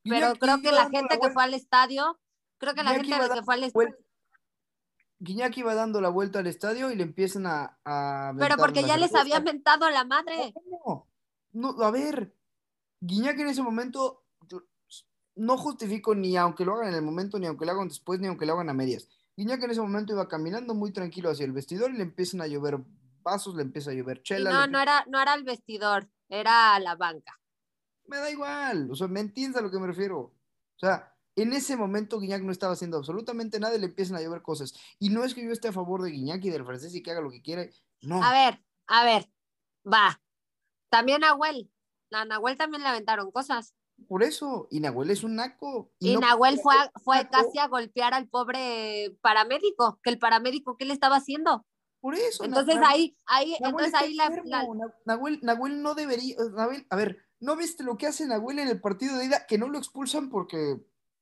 [0.04, 2.20] Pero creo que la gente que fue al estadio,
[2.58, 3.96] creo que la Guiñac gente iba que fue al estadio,
[5.20, 7.78] Guiñac iba dando la vuelta al estadio y le empiezan a.
[7.84, 10.54] a pero porque ya les había mentado la madre.
[10.86, 11.08] No,
[11.52, 12.34] no, a ver,
[13.02, 14.64] Guiñac en ese momento yo
[15.36, 18.28] no justifico ni aunque lo hagan en el momento, ni aunque lo hagan después, ni
[18.28, 19.10] aunque lo hagan a medias.
[19.36, 22.48] Guiñac en ese momento iba caminando muy tranquilo hacia el vestidor y le empiezan a
[22.48, 22.80] llover
[23.30, 24.52] vasos, le empieza a llover Y chela.
[24.52, 27.40] no, le no era, no era el vestidor, era la banca.
[28.06, 30.20] Me da igual, o sea, me entiendes a lo que me refiero.
[30.20, 30.34] O
[30.80, 34.42] sea, en ese momento Guiñac no estaba haciendo absolutamente nada y le empiezan a llover
[34.42, 34.74] cosas.
[35.00, 37.12] Y no es que yo esté a favor de Guiñac y del francés y que
[37.12, 37.66] haga lo que quiera.
[38.02, 38.24] No.
[38.24, 39.30] A ver, a ver,
[39.86, 40.20] va.
[40.90, 41.72] También a Nahuel.
[42.12, 43.76] A Nahuel también le aventaron cosas.
[44.08, 45.92] Por eso, y Nahuel es un naco.
[46.00, 50.18] Y, no Nahuel fue, a- fue naco, casi a golpear al pobre paramédico, que el
[50.18, 51.66] paramédico, ¿qué le estaba haciendo?
[52.02, 52.44] Por eso.
[52.46, 54.30] Entonces Nahuel- ahí, ahí, Nahuel entonces ahí la,
[55.06, 56.36] Nahuel, Nahuel no debería.
[56.56, 59.46] Nahuel, a ver, ¿no viste lo que hace Nahuel en el partido de ida?
[59.48, 60.78] Que no lo expulsan porque.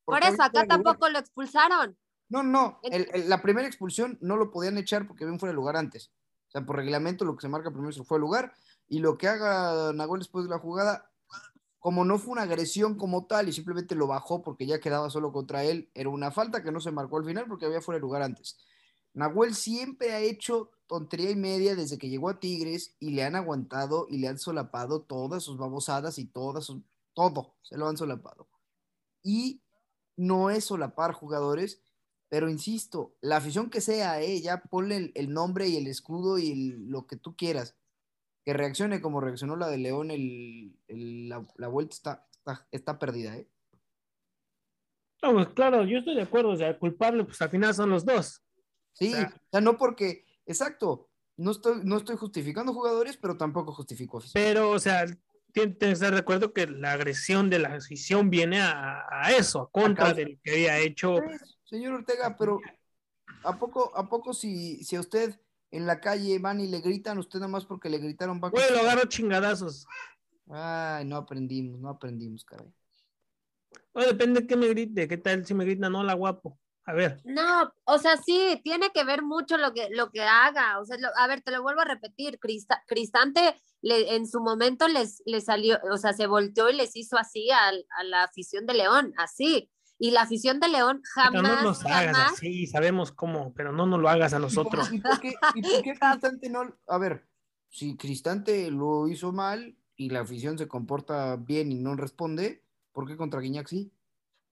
[0.06, 1.98] por eso acá tampoco lo expulsaron.
[2.30, 5.56] No, no, el- el- la primera expulsión no lo podían echar porque ven fuera de
[5.56, 6.12] lugar antes.
[6.48, 8.54] O sea, por reglamento lo que se marca primero es que fue de lugar
[8.88, 11.10] y lo que haga Nahuel después de la jugada,
[11.80, 15.32] como no fue una agresión como tal y simplemente lo bajó porque ya quedaba solo
[15.32, 18.02] contra él, era una falta que no se marcó al final porque había fuera de
[18.02, 18.58] lugar antes.
[19.18, 23.36] Nahuel siempre ha hecho tontería y media desde que llegó a Tigres y le han
[23.36, 26.84] aguantado y le han solapado todas sus babosadas y todas sus,
[27.16, 28.48] todo, se lo han solapado.
[29.24, 29.64] Y
[30.16, 31.82] no es solapar jugadores,
[32.30, 36.74] pero insisto, la afición que sea, eh, ya ponle el, nombre y el escudo y
[36.88, 37.76] lo que tú quieras.
[38.46, 40.10] Que reaccione como reaccionó la de León,
[40.88, 43.50] la, vuelta está, está, está perdida, ¿eh?
[45.24, 48.06] no, pues claro, yo estoy de acuerdo, o sea, culpable, pues al final son los
[48.06, 48.44] dos.
[48.98, 53.38] Sí, O sea- o sea, no porque, exacto, no estoy, no estoy justificando jugadores, pero
[53.38, 54.44] tampoco justifico afición.
[54.44, 55.06] Pero, o sea,
[55.54, 59.62] tienen que estar de acuerdo que la agresión de la afición viene a, a eso,
[59.62, 61.16] a contra causa- del que había hecho.
[61.64, 62.60] Señor Ortega, pero
[63.44, 67.18] ¿a poco, a poco si, si a usted en la calle van y le gritan,
[67.18, 69.86] usted nada más porque le gritaron va lo agarro chingadazos.
[70.50, 72.72] Ay, no aprendimos, no aprendimos, caray.
[73.92, 76.58] O depende de qué me grite, qué tal si me gritan, hola guapo.
[76.88, 80.80] A ver, No, o sea, sí, tiene que ver mucho lo que, lo que haga.
[80.80, 84.40] O sea, lo- a ver, te lo vuelvo a repetir, Crista- Cristante le- en su
[84.40, 88.24] momento les, les salió, o sea, se volteó y les hizo así al- a, la
[88.24, 89.70] afición de León, así.
[90.00, 93.72] Y la afición de León pero no jamás, nos hagas jamás, así, sabemos cómo, pero
[93.74, 94.90] no nos lo hagas a ¿Y por- nosotros.
[94.94, 96.74] ¿Y por qué, y por qué Cristante no?
[96.88, 97.28] A ver,
[97.70, 103.08] si Cristante lo hizo mal y la afición se comporta bien y no responde, ¿por
[103.08, 103.92] qué contra Guiñac sí?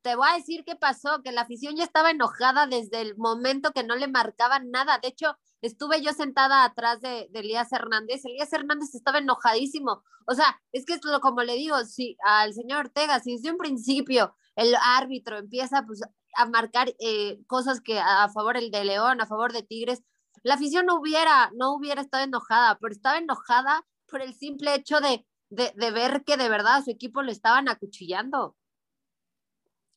[0.06, 3.72] Te voy a decir qué pasó, que la afición ya estaba enojada desde el momento
[3.72, 5.00] que no le marcaban nada.
[5.00, 8.24] De hecho, estuve yo sentada atrás de, de Elías Hernández.
[8.24, 10.04] Elías Hernández estaba enojadísimo.
[10.28, 13.50] O sea, es que es lo, como le digo, si al señor Ortega, si desde
[13.50, 16.04] un principio el árbitro empieza pues,
[16.36, 20.04] a marcar eh, cosas que a, a favor el de León, a favor de Tigres,
[20.44, 25.00] la afición no hubiera, no hubiera estado enojada, pero estaba enojada por el simple hecho
[25.00, 28.56] de, de, de ver que de verdad a su equipo lo estaban acuchillando.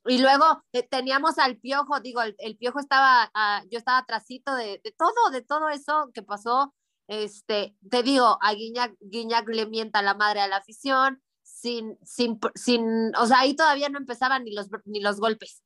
[0.05, 4.55] Y luego eh, teníamos al piojo, digo, el, el piojo estaba, ah, yo estaba atrasito
[4.55, 6.73] de, de todo, de todo eso que pasó.
[7.07, 12.39] Este, te digo, a Guiñac, Guiñac le mienta la madre a la afición, sin, sin,
[12.55, 15.63] sin, o sea, ahí todavía no empezaban ni los, ni los golpes.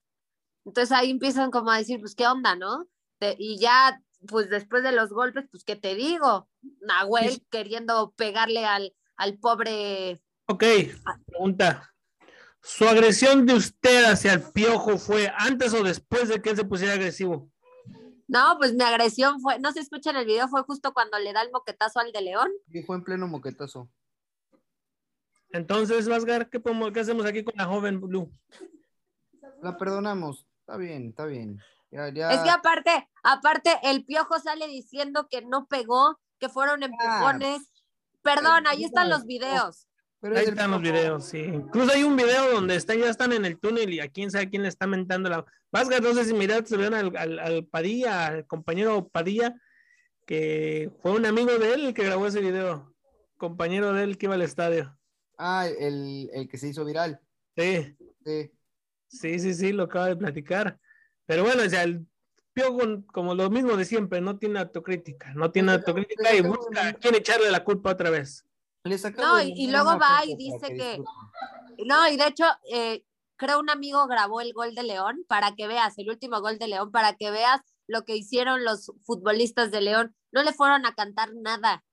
[0.66, 2.88] Entonces ahí empiezan como a decir, pues, ¿qué onda, no?
[3.20, 6.50] Te- y ya, pues después de los golpes, pues, ¿qué te digo?
[6.82, 10.64] Nahuel queriendo pegarle al, al pobre Ok,
[11.28, 11.93] pregunta.
[12.64, 16.64] ¿Su agresión de usted hacia el piojo fue antes o después de que él se
[16.64, 17.52] pusiera agresivo?
[18.28, 21.34] No, pues mi agresión fue, no se escucha en el video, fue justo cuando le
[21.34, 22.50] da el moquetazo al de León.
[22.70, 23.90] Y fue en pleno moquetazo.
[25.50, 28.32] Entonces, Vasgar, ¿qué, podemos- qué hacemos aquí con la joven Blue?
[29.62, 30.48] La perdonamos.
[30.62, 31.60] Está bien, está bien.
[31.92, 32.32] Ya, ya.
[32.32, 37.62] Es que aparte, aparte, el piojo sale diciendo que no pegó, que fueron empujones.
[38.24, 39.86] Perdón, ahí están los videos.
[40.24, 41.40] Pero Ahí es están los videos, sí.
[41.40, 44.50] Incluso hay un video donde están, ya están en el túnel y a quién sabe
[44.50, 45.46] quién le está mentando la.
[45.70, 49.54] Vasgar, no sé si miraste, se vieron al, al, al Padilla, al compañero Padilla,
[50.26, 52.96] que fue un amigo de él el que grabó ese video.
[53.36, 54.98] Compañero de él que iba al estadio.
[55.38, 57.20] Ah, el, el que se hizo viral.
[57.58, 57.94] Sí.
[58.24, 58.52] Sí.
[59.10, 60.80] Sí, sí, sí, lo acaba de platicar.
[61.26, 62.08] Pero bueno, o sea, el
[62.54, 66.94] Piojo, como lo mismo de siempre, no tiene autocrítica, no tiene autocrítica y busca a
[66.94, 68.46] quién echarle la culpa otra vez.
[69.18, 71.02] No, y- luego va y dice que-.
[71.86, 73.04] No, y de hecho, eh,
[73.38, 76.68] creo un amigo grabó el gol de León para que veas, el último gol de
[76.68, 80.16] León, para que veas lo que hicieron los futbolistas de León.
[80.32, 81.84] No le fueron a cantar nada.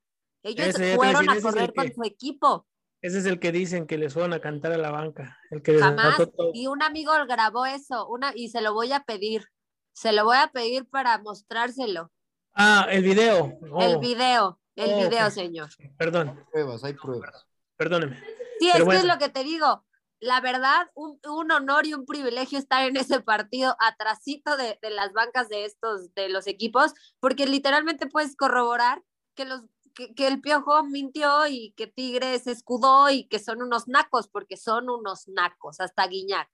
[0.42, 2.66] Ellos Ese, fueron decir, a correr con que- su equipo.
[3.03, 5.79] Ese es el que dicen que les fueron a cantar a la banca, el que
[5.79, 6.16] Jamás.
[6.16, 6.50] todo.
[6.53, 9.44] Y un amigo grabó eso, una, y se lo voy a pedir.
[9.92, 12.11] Se lo voy a pedir para mostrárselo.
[12.53, 13.59] Ah, el video.
[13.72, 15.68] Oh, El video, el Oh, video, señor.
[15.96, 17.46] Perdón, Pruebas, hay pruebas.
[17.76, 18.16] perdóneme.
[18.58, 19.14] Sí, es Pero que es bueno.
[19.14, 19.84] lo que te digo.
[20.22, 24.90] La verdad, un, un honor y un privilegio estar en ese partido atrasito de, de
[24.90, 29.02] las bancas de estos, de los equipos, porque literalmente puedes corroborar
[29.34, 29.62] que los
[29.94, 34.28] que, que el Piojo mintió y que Tigre se escudó y que son unos nacos,
[34.28, 36.48] porque son unos nacos, hasta Guiñac.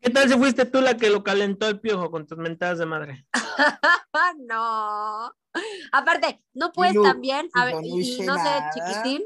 [0.00, 2.86] ¿Qué tal si fuiste tú la que lo calentó el piojo con tus mentadas de
[2.86, 3.26] madre?
[4.38, 5.32] No.
[5.92, 8.70] Aparte, no puedes no, también, a ver, no y, no sé, nada.
[8.70, 9.24] chiquitín.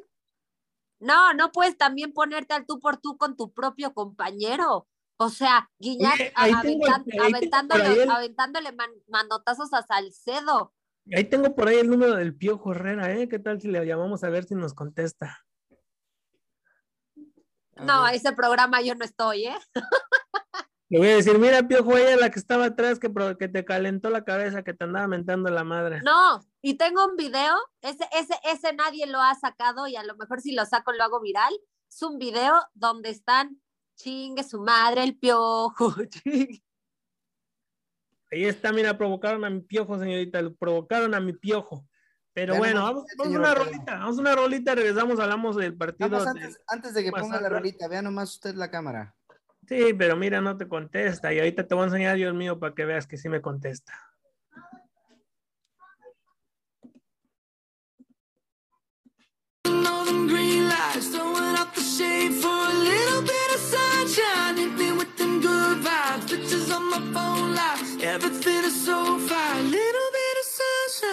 [1.01, 4.87] No, no puedes también ponerte al tú por tú con tu propio compañero.
[5.16, 10.73] O sea, Guiñac Oye, aventan- tengo aventándole, el- aventándole man- manotazos a Salcedo.
[11.14, 13.29] Ahí tengo por ahí el número del piojo Herrera, ¿eh?
[13.29, 15.45] ¿Qué tal si le llamamos a ver si nos contesta?
[17.77, 18.14] A No, ver.
[18.14, 19.59] ese programa yo no estoy, ¿eh?
[20.90, 24.11] Le voy a decir, mira, piojo, ella la que estaba atrás, que, que te calentó
[24.11, 26.03] la cabeza, que te andaba mentando la madre.
[26.03, 30.16] No, y tengo un video, ese, ese, ese nadie lo ha sacado y a lo
[30.16, 31.55] mejor si lo saco lo hago viral.
[31.88, 33.62] Es un video donde están
[33.94, 35.94] chingue su madre el piojo.
[36.11, 36.61] chingue.
[38.33, 41.87] Ahí está, mira, provocaron a mi piojo, señorita, lo provocaron a mi piojo.
[42.33, 46.11] Pero bueno, vamos, vamos una rolita, vamos a una rolita, regresamos, hablamos del partido.
[46.11, 49.16] Más de- antes, antes de que ponga la rolita, vea nomás usted la cámara.
[49.70, 51.33] Sí, pero mira, no te contesta.
[51.33, 53.40] Y ahorita te voy a enseñar yo el mío para que veas que sí me
[53.40, 53.92] contesta.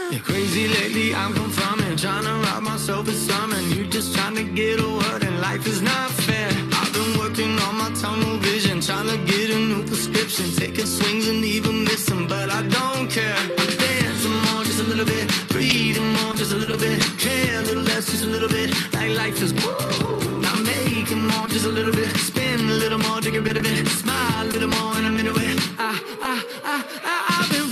[0.10, 3.70] You're crazy lately, I'm confirming, trying to rob myself of something.
[3.78, 6.77] You just trying to get a word, and life is not fair.
[6.98, 11.46] Been working on my tunnel vision, trying to get a new prescription, taking swings and
[11.46, 13.36] even missing, but I don't care.
[13.38, 17.62] I'm dancing more, just a little bit, breathing more, just a little bit, care a
[17.62, 20.42] little less, just a little bit, like life is woo.
[20.50, 23.66] I'm making more, just a little bit, spin a little more to get rid of
[23.68, 25.58] it, smile a little more, and I'm into it.
[25.78, 26.34] I, I,
[26.64, 27.67] I, I, I've been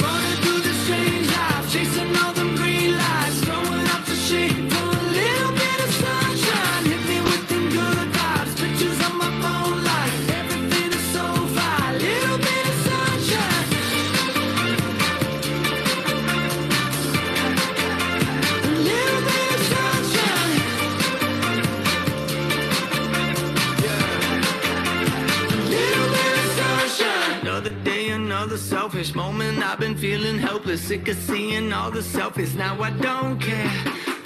[28.95, 29.61] selfish moment.
[29.61, 32.55] I've been feeling helpless, sick of seeing all the selfies.
[32.55, 33.69] Now I don't care.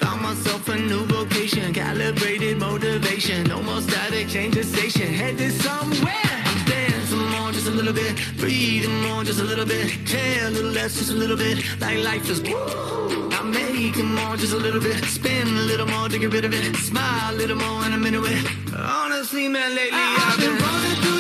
[0.02, 3.48] Found myself a new vocation, calibrated motivation.
[3.48, 6.36] No more static, change the station, headed somewhere.
[6.50, 8.14] I'm dancing more, just a little bit.
[8.38, 10.06] Breathing more, just a little bit.
[10.06, 11.58] Care a little less, just a little bit.
[11.82, 13.32] Like life is woo.
[13.32, 15.04] I'm making more, just a little bit.
[15.06, 16.76] Spin a little more to get rid of it.
[16.76, 18.46] Smile a little more, and I'm into it.
[18.76, 21.19] Honestly, man, lately I've been running through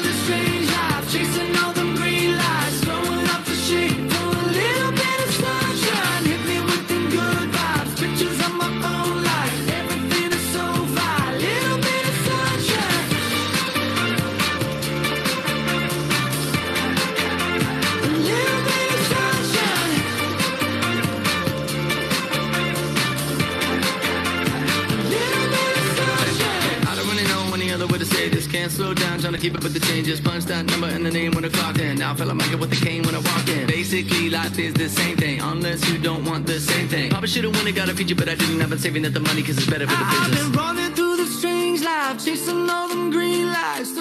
[32.09, 32.25] I clocked in.
[32.25, 33.67] I feel like Michael with the cane when I walk in.
[33.67, 37.09] Basically, life is the same thing, unless you don't want the same thing.
[37.09, 38.61] Probably should've won it, got a feature, but I didn't.
[38.61, 40.41] I've been saving up the money, cause it's better for the business.
[40.41, 43.91] I've been running through the strange life, chasing all them green lights,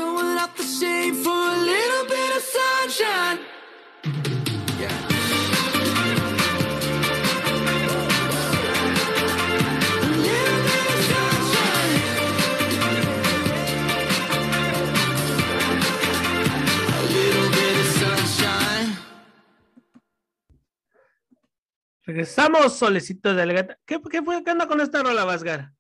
[22.18, 23.78] Regresamos, solecito de Alegata.
[23.86, 25.70] ¿Qué, qué, fue- qué onda con esta rola, Vasgar?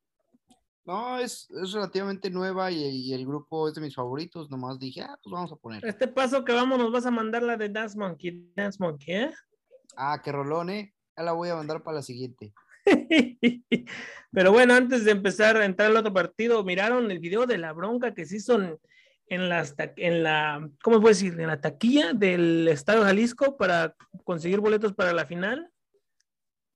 [0.84, 4.48] No, es, es relativamente nueva y, y el grupo es de mis favoritos.
[4.48, 5.84] Nomás dije, ah, pues vamos a poner.
[5.84, 8.52] Este paso que vamos, nos vas a mandar la de Dance Monkey.
[8.54, 9.34] Dance Monkey, ¿eh?
[9.96, 10.94] Ah, qué rolón, ¿eh?
[11.16, 12.54] Ya la voy a mandar para la siguiente.
[14.30, 17.72] Pero bueno, antes de empezar a entrar al otro partido, ¿miraron el video de la
[17.72, 18.78] bronca que se hizo en,
[19.26, 21.32] en, ta- en la, ¿cómo puedo decir?
[21.40, 25.68] En la taquilla del Estadio Jalisco para conseguir boletos para la final.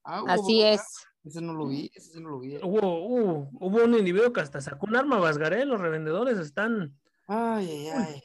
[0.04, 0.82] Ah, Así es.
[1.24, 2.56] Ese no lo vi, ese sí no lo vi.
[2.56, 6.98] Hubo, hubo, hubo un individuo que hasta sacó un arma, Vasgaré, los revendedores están...
[7.28, 8.22] Ay, ay, ay.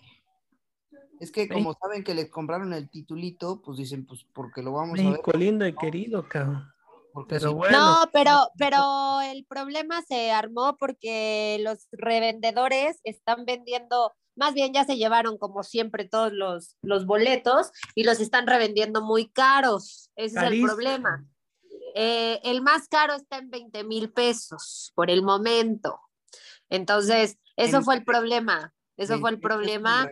[1.19, 4.99] Es que como saben que les compraron el titulito, pues dicen, pues porque lo vamos
[4.99, 5.37] a ver.
[5.37, 6.71] Lindo y querido, cabrón.
[7.13, 14.13] Porque Pero bueno, No, pero, pero el problema se armó porque los revendedores están vendiendo,
[14.35, 19.03] más bien ya se llevaron como siempre todos los, los boletos y los están revendiendo
[19.03, 20.11] muy caros.
[20.15, 21.25] Ese es el problema.
[21.99, 25.99] Eh, el más caro está en 20 mil pesos por el momento.
[26.69, 28.71] Entonces, eso ¿En fue el problema.
[28.97, 30.09] Eso fue el 20 pesos problema.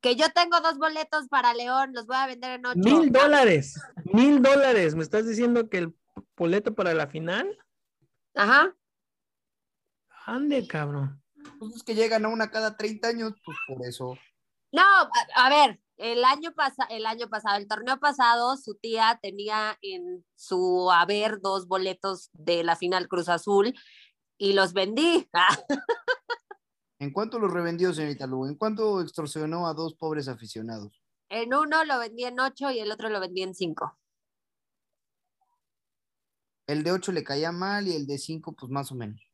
[0.00, 2.80] Que yo tengo dos boletos para León, los voy a vender en ocho.
[2.80, 4.96] mil dólares, mil dólares.
[4.96, 5.96] ¿Me estás diciendo que el
[6.36, 7.56] boleto para la final?
[8.34, 8.76] Ajá.
[10.24, 11.22] Ande, cabrón.
[11.60, 14.18] Pues es que llegan a una cada 30 años, pues por eso.
[14.72, 19.18] No, a, a ver, el año, pasa, el año pasado, el torneo pasado, su tía
[19.22, 23.74] tenía en su haber dos boletos de la final Cruz Azul
[24.38, 25.28] y los vendí.
[26.98, 28.46] ¿En cuánto los revendió, señorita Lu?
[28.46, 31.02] ¿En cuánto extorsionó a dos pobres aficionados?
[31.28, 33.98] En uno lo vendí en ocho y el otro lo vendí en cinco.
[36.66, 39.25] El de 8 le caía mal y el de 5, pues más o menos.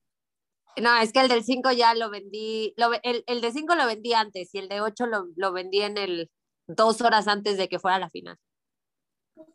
[0.81, 3.75] No, es que el del cinco ya lo vendí, lo ve- el, el de cinco
[3.75, 6.31] lo vendí antes y el de ocho lo, lo vendí en el
[6.67, 8.39] dos horas antes de que fuera la final.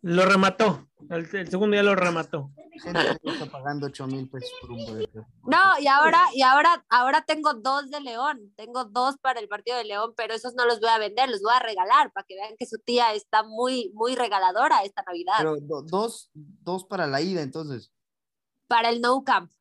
[0.01, 0.87] Lo remató.
[1.09, 2.51] El, el segundo ya lo remató.
[2.81, 5.25] Gente que está pagando 8 mil pesos por un boleto.
[5.43, 9.77] No, y ahora, y ahora, ahora tengo dos de León, tengo dos para el partido
[9.77, 12.35] de León, pero esos no los voy a vender, los voy a regalar para que
[12.35, 15.33] vean que su tía está muy, muy regaladora esta Navidad.
[15.37, 17.91] Pero do- dos, dos para la ida, entonces.
[18.67, 19.51] Para el No Camp.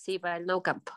[0.00, 0.88] Sí, para el No Camp.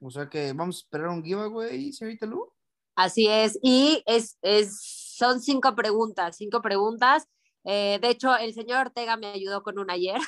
[0.00, 2.52] O sea que vamos a esperar un giveaway, señorita Lu.
[2.96, 7.28] Así es, y es, es, son cinco preguntas, cinco preguntas.
[7.64, 10.20] Eh, de hecho, el señor Ortega me ayudó con una ayer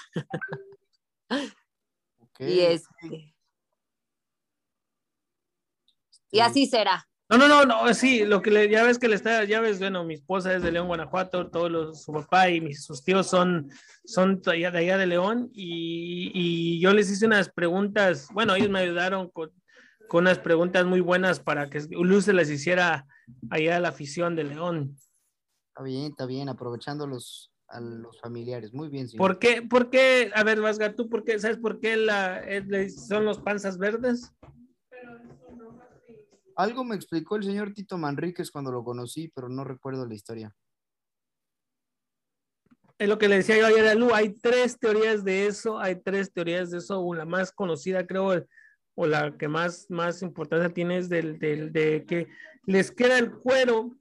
[2.38, 3.34] y este.
[6.30, 7.06] Y así será.
[7.30, 9.78] No, no, no, no, sí, lo que le, ya ves que le está, ya ves,
[9.78, 13.26] bueno, mi esposa es de León, Guanajuato, todos los, su papá y mis, sus tíos
[13.26, 13.70] son,
[14.04, 18.80] son de allá de, León y, y yo les hice unas preguntas, bueno, ellos me
[18.80, 19.50] ayudaron con,
[20.08, 23.06] con unas preguntas muy buenas para que Luz se las hiciera
[23.48, 24.94] allá a la afición de León.
[25.68, 28.74] Está bien, está bien, aprovechando los, a los familiares.
[28.74, 29.26] Muy bien, señor.
[29.26, 32.90] ¿Por qué, por qué, a ver, Vasga, tú, por qué, sabes por qué la, le-
[32.90, 34.30] son los panzas verdes?
[36.56, 40.54] Algo me explicó el señor Tito Manríquez cuando lo conocí, pero no recuerdo la historia.
[42.98, 45.96] Es lo que le decía yo ayer a Lu, hay tres teorías de eso, hay
[46.00, 48.46] tres teorías de eso, la más conocida creo,
[48.94, 52.28] o la que más, más importancia tiene es del, del- de que
[52.66, 53.96] les queda el cuero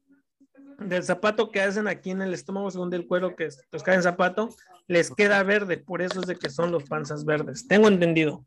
[0.86, 4.04] del zapato que hacen aquí en el estómago, según del cuero que los cae en
[4.04, 4.50] zapato,
[4.88, 8.46] les queda verde, por eso es de que son los panzas verdes, tengo entendido.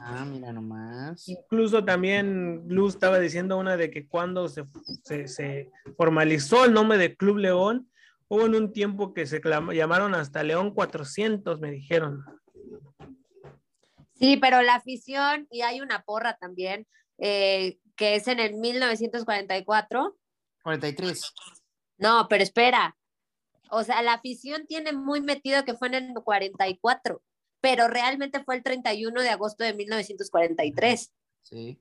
[0.00, 1.28] Ah, mira nomás.
[1.28, 4.64] Incluso también Luz estaba diciendo una de que cuando se,
[5.04, 7.90] se- se formalizó el nombre de Club León,
[8.28, 9.40] hubo en un tiempo que se
[9.74, 12.24] llamaron hasta León 400, me dijeron.
[14.14, 16.86] Sí, pero la afición, y hay una porra también,
[17.18, 20.16] eh, que es en el 1944.
[20.62, 21.34] 43.
[21.98, 22.96] No, pero espera.
[23.70, 27.22] O sea, la afición tiene muy metido que fue en el 44,
[27.60, 31.12] pero realmente fue el 31 de agosto de 1943.
[31.42, 31.80] Sí.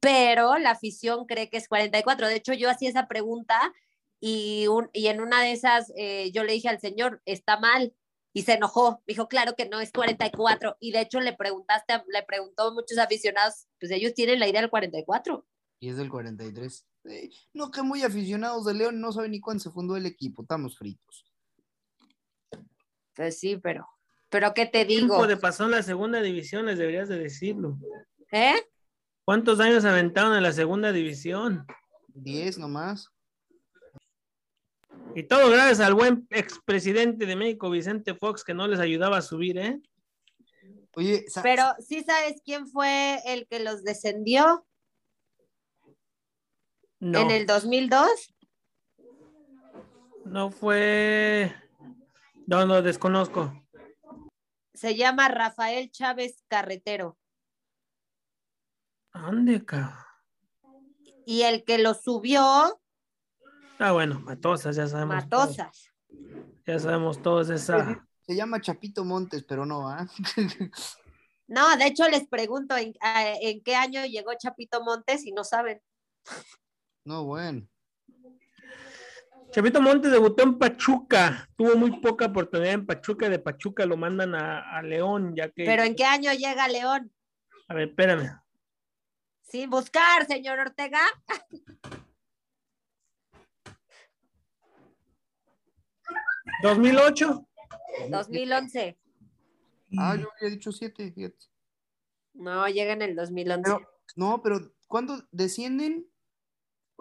[0.00, 2.28] Pero la afición cree que es 44.
[2.28, 3.72] De hecho, yo hacía esa pregunta
[4.20, 7.94] y, un- y en una de esas eh, yo le dije al señor, está mal,
[8.32, 9.02] y se enojó.
[9.06, 10.76] Dijo, claro que no, es 44.
[10.80, 14.60] Y de hecho le preguntaste, le preguntó a muchos aficionados, pues ellos tienen la idea
[14.60, 15.46] del 44.
[15.80, 16.86] Y es del 43.
[17.04, 20.42] Eh, no, que muy aficionados de León no saben ni cuándo se fundó el equipo.
[20.42, 21.24] Estamos fritos.
[23.14, 23.88] Pues sí, pero,
[24.28, 25.06] pero ¿qué te digo?
[25.06, 27.78] Tiempo de pasó en la segunda división, les deberías de decirlo.
[28.32, 28.54] ¿Eh?
[29.24, 31.66] ¿Cuántos años aventaron en la segunda división?
[32.08, 33.10] 10 nomás.
[35.14, 39.22] Y todo gracias al buen expresidente de México, Vicente Fox, que no les ayudaba a
[39.22, 39.80] subir, ¿eh?
[40.96, 44.66] Oye, Pero sí sabes quién fue el que los descendió
[47.04, 48.34] No, en el 2002.
[50.24, 51.54] no fue...
[52.46, 53.52] No, no, desconozco.
[54.72, 57.18] Se llama Rafael Chávez Carretero.
[59.12, 59.92] ¿Dónde, cabrón?
[61.26, 62.80] Y el que lo subió,
[63.78, 65.28] Ah, bueno, Matosas, ya sabemos.
[65.28, 65.58] todos.
[65.58, 65.90] Matosas.
[66.66, 68.06] Ya sabemos todos esa.
[68.26, 70.06] se llama Chapito Montes, pero no, ¿ah?
[71.48, 75.44] No, de hecho les pregunto en, a- en qué año llegó Chapito Montes y no
[75.44, 75.82] saben.
[77.04, 77.66] No, bueno.
[79.50, 81.48] Chavito Montes debutó en Pachuca.
[81.56, 83.28] Tuvo muy poca oportunidad en Pachuca.
[83.28, 85.64] De Pachuca lo mandan a, a León, ya que.
[85.64, 87.12] Pero en qué año llega León.
[87.68, 88.40] A ver, espérame.
[89.42, 91.00] Sin buscar, señor Ortega.
[96.62, 97.46] ¿2008?
[98.10, 98.98] 2011.
[99.98, 101.46] Ah, yo había dicho 7, fíjate.
[102.32, 103.62] No, llega en el 2011.
[103.62, 106.06] Pero, no, pero ¿cuándo descienden?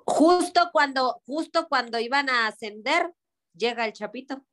[0.05, 3.13] Justo cuando, justo cuando iban a ascender,
[3.53, 4.45] llega el Chapito.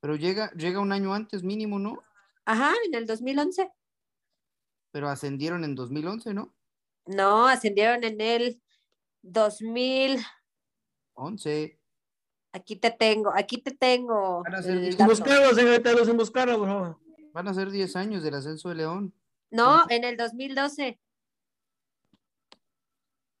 [0.00, 2.02] Pero llega, llega un año antes mínimo, ¿no?
[2.44, 3.70] Ajá, en el 2011.
[4.92, 6.54] Pero ascendieron en 2011, ¿no?
[7.06, 8.62] No, ascendieron en el
[9.22, 10.24] 2000.
[11.14, 11.80] 11.
[12.52, 14.42] Aquí te tengo, aquí te tengo.
[14.42, 14.96] Van a ser diez.
[17.32, 19.14] Van a ser 10 años del ascenso de León.
[19.50, 20.98] No, en el 2012.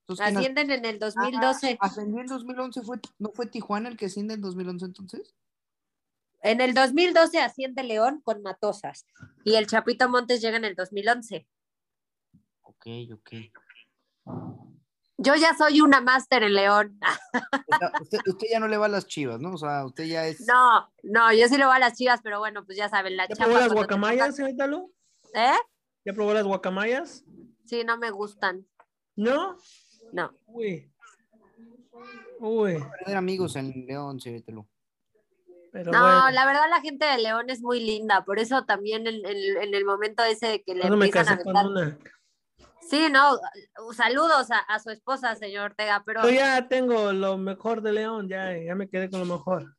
[0.08, 1.78] Entonces, ¿quién Ascienden en el 2012.
[1.80, 5.34] Ah, ascendió en 2011, fue, ¿no fue Tijuana el que asciende en 2011 entonces?
[6.40, 9.06] En el 2012 asciende León con Matosas.
[9.44, 11.46] Y el Chapito Montes llega en el 2011.
[12.62, 13.30] Ok, ok.
[15.18, 16.98] Yo ya soy una máster en León.
[18.00, 19.52] Usted, usted ya no le va a las chivas, ¿no?
[19.52, 20.46] O sea, usted ya es...
[20.46, 23.28] No, no, yo sí le voy a las chivas, pero bueno, pues ya saben, la
[23.28, 24.94] ¿Ya chapa probó las guacamayas, señorita Lu?
[25.34, 25.58] ¿Eh?
[26.06, 27.24] ¿Ya probó las guacamayas?
[27.66, 28.66] Sí, no me gustan.
[29.16, 29.58] ¿No?
[30.12, 30.32] No.
[30.46, 30.90] Uy.
[32.40, 32.78] Uy.
[33.00, 34.66] perder amigos en León, Lu.
[35.72, 36.30] Pero No, bueno.
[36.30, 39.74] la verdad la gente de León es muy linda, por eso también en, en- en
[39.74, 41.98] el momento ese de que le me empiezan a casé con aventar- una.
[42.88, 43.38] Sí, no,
[43.94, 48.28] saludos a, a su esposa, señor Ortega, pero Yo ya tengo lo mejor de León,
[48.28, 49.76] ya, ya me quedé con lo mejor.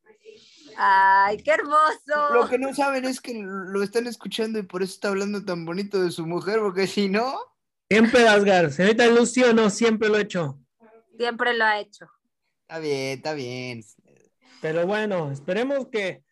[0.76, 2.32] ay, qué hermoso.
[2.34, 5.64] Lo que no saben es que lo están escuchando y por eso está hablando tan
[5.64, 7.36] bonito de su mujer, porque si no...
[7.90, 10.60] Siempre Asgar, señorita Lucio, no, siempre lo he hecho.
[11.18, 12.06] Siempre lo ha hecho.
[12.62, 13.82] Está bien, está bien.
[14.62, 16.22] Pero bueno, esperemos que,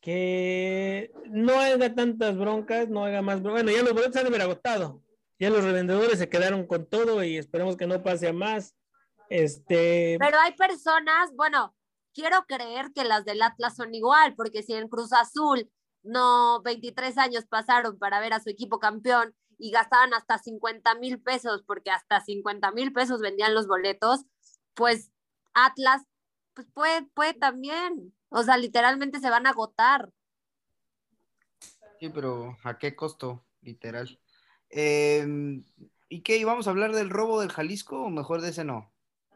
[0.00, 3.64] que no haya tantas broncas, no haya más broncas.
[3.64, 5.02] Bueno, ya los boletos han de haber agotado.
[5.40, 8.76] Ya los revendedores se quedaron con todo y esperemos que no pase a más.
[9.28, 11.74] Este, Pero hay personas, bueno,
[12.14, 15.68] quiero creer que las del Atlas son igual, porque si en Cruz Azul
[16.04, 21.20] no 23 años pasaron para ver a su equipo campeón y gastaban hasta 50 mil
[21.20, 24.24] pesos, porque hasta 50 mil pesos vendían los boletos,
[24.74, 25.10] pues
[25.54, 26.02] Atlas,
[26.54, 28.14] pues puede, puede también.
[28.30, 30.10] O sea, literalmente se van a agotar.
[31.98, 33.44] Sí, pero ¿a qué costo?
[33.60, 34.18] Literal.
[34.70, 35.64] Em,
[36.08, 36.38] ¿Y qué?
[36.38, 38.90] ¿Íbamos a hablar del robo del Jalisco o mejor de ese no?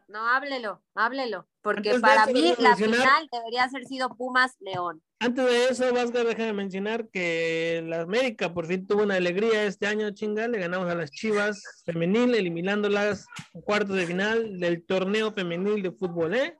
[0.07, 4.09] No, háblelo, háblelo, porque Antes de para eso, mí la mencionar- final debería haber sido
[4.15, 5.01] Pumas León.
[5.19, 9.87] antes de eso, Vázquez, déjame mencionar que la América por fin tuvo una alegría este
[9.87, 13.25] año, chinga, le ganamos a las Chivas femenil, eliminándolas
[13.55, 16.55] en cuartos de final del torneo femenil de fútbol, ¿eh?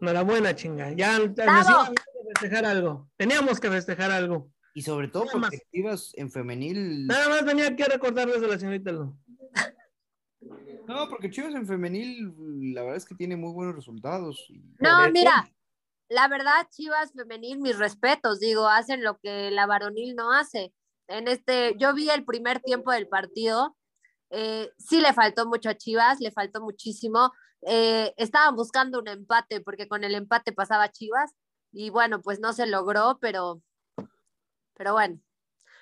[0.00, 0.92] Enhorabuena, chinga.
[0.92, 1.90] Ya necesitamos
[2.34, 3.08] festejar algo.
[3.16, 4.50] Teníamos que festejar algo.
[4.74, 5.50] Y sobre todo Nada más.
[5.50, 7.06] porque Chivas en femenil...
[7.06, 9.16] Nada más tenía que recordarles de la señorita Lu.
[10.88, 12.34] No, porque Chivas en femenil,
[12.74, 14.50] la verdad es que tiene muy buenos resultados.
[14.78, 15.46] No, mira,
[16.08, 20.72] la verdad, Chivas femenil, mis respetos, digo, hacen lo que la varonil no hace.
[21.06, 23.76] En este, yo vi el primer tiempo del partido,
[24.30, 27.32] eh, sí le faltó mucho a Chivas, le faltó muchísimo.
[27.62, 31.34] Eh, estaban buscando un empate porque con el empate pasaba Chivas
[31.70, 33.60] y bueno, pues no se logró, pero,
[34.74, 35.20] pero bueno,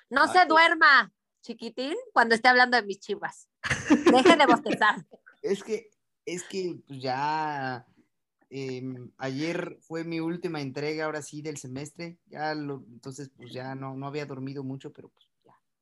[0.09, 1.13] no se duerma,
[1.47, 3.49] chiquitín, cuando esté hablando de mis Chivas.
[3.89, 4.95] Deje de bostezar.
[5.43, 5.91] Es que,
[6.25, 7.85] es que pues ya
[8.49, 12.17] Em, ayer fue mi última entrega, ahora sí, del semestre.
[12.27, 15.27] Ya lo, entonces, pues ya no, no había dormido mucho, pero pues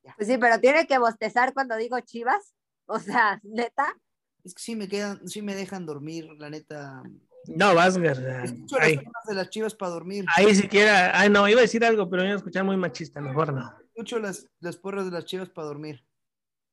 [0.04, 0.16] ya.
[0.16, 2.56] Pues sí, pero tiene que bostezar cuando digo chivas.
[2.88, 3.96] O sea, neta.
[4.44, 7.04] Es que sí me quedan, sí me dejan dormir, la neta.
[7.48, 8.18] No, Vázquez.
[8.18, 10.26] Escucho las de las chivas para dormir.
[10.36, 11.20] ahí siquiera.
[11.20, 13.22] Ay, no, iba a decir algo, pero me iba a escuchar muy machista.
[13.22, 13.72] Mejor no.
[13.96, 16.06] Escucho las, las porras de las chivas para dormir.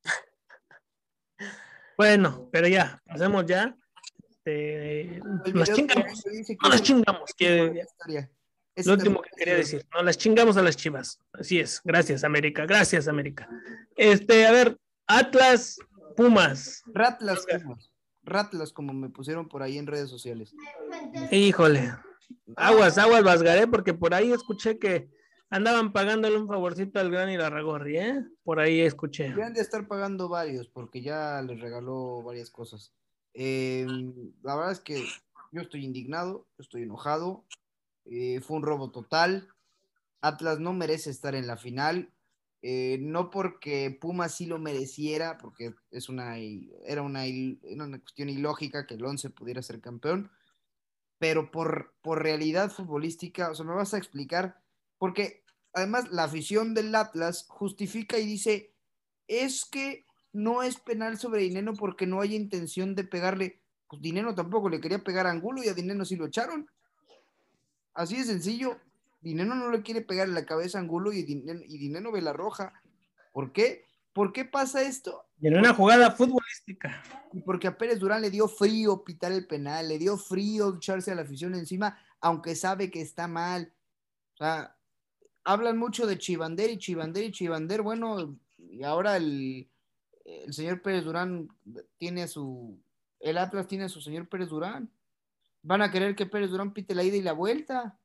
[1.97, 3.77] Bueno, pero ya, pasemos ya.
[4.19, 6.23] Este, que chingamos.
[6.25, 7.35] que No las chingamos.
[7.37, 7.85] que-.
[8.75, 9.87] Es lo último que quería decir.
[9.95, 11.21] No las chingamos a las chivas.
[11.33, 11.81] Así es.
[11.85, 12.67] Gracias, América.
[12.67, 13.49] Gracias, América.
[13.95, 15.79] Este, a ver, Atlas,
[16.17, 16.83] Pumas.
[16.87, 17.93] Ratlas, Pumas.
[18.25, 20.55] Ratlas, como me pusieron por ahí en redes sociales.
[21.31, 21.95] Híjole.
[22.57, 25.09] Aguas, aguas, Vasgaré, porque por ahí escuché que
[25.53, 28.25] andaban pagándole un favorcito al gran Irarragorri, ¿eh?
[28.43, 29.29] Por ahí escuché.
[29.29, 32.93] Deben de estar pagando varios, porque ya les regaló varias cosas.
[33.35, 33.87] Eh,
[34.43, 35.05] la verdad es que
[35.53, 37.45] yo estoy indignado, estoy enojado.
[38.05, 39.49] eh, fue un robo total.
[40.21, 42.11] Atlas no merece estar en la final.
[42.65, 47.23] eh, no porque Pumas sí lo mereciera, porque es una, era, una,
[47.63, 50.31] una cuestión ilógica que el 11 pudiera ser campeón,
[51.19, 54.61] pero por, por realidad futbolística, o sea, me vas a explicar,
[54.99, 55.42] porque
[55.73, 58.73] además la afición del Atlas justifica y dice,
[59.27, 63.61] es que no es penal sobre Dineno porque no hay intención de pegarle.
[63.89, 66.69] Pues Dineno tampoco le quería pegar a Angulo y a Dineno sí lo echaron.
[67.95, 68.79] Así de sencillo.
[69.21, 72.23] Dineno no le quiere pegar en la cabeza a Angulo y Dineno, y Dineno ve
[72.23, 72.73] la roja.
[73.33, 73.85] ¿Por qué?
[74.13, 75.25] ¿Por qué pasa esto?
[75.41, 77.03] Y en una jugada futbolística.
[77.33, 81.13] Y porque a Pérez Durán le dio frío pitar el penal, le dio frío echarse
[81.13, 83.73] a la afición encima, aunque sabe que está mal.
[84.35, 84.77] O sea,
[85.45, 87.83] hablan mucho de Chivander y Chivander y Chivander.
[87.83, 89.69] Bueno, y ahora el,
[90.25, 91.49] el señor Pérez Durán
[91.99, 92.79] tiene su.
[93.21, 94.91] El Atlas tiene a su señor Pérez Durán.
[95.63, 97.99] Van a querer que Pérez Durán pite la ida y la vuelta.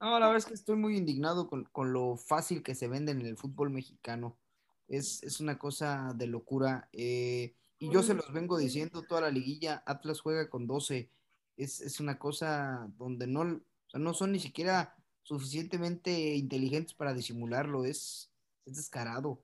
[0.00, 3.10] No, la verdad es que estoy muy indignado con, con lo fácil que se vende
[3.12, 4.38] en el fútbol mexicano.
[4.86, 6.88] Es, es una cosa de locura.
[6.92, 11.10] eh, y yo se los vengo diciendo toda la liguilla, Atlas juega con 12.
[11.58, 17.12] Es, es una cosa donde no, o sea, no son ni siquiera suficientemente inteligentes para
[17.12, 17.84] disimularlo.
[17.84, 18.30] Es,
[18.64, 19.42] es descarado.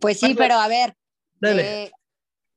[0.00, 0.96] Pues sí, pero a ver.
[1.40, 1.84] Dale.
[1.84, 1.92] eh,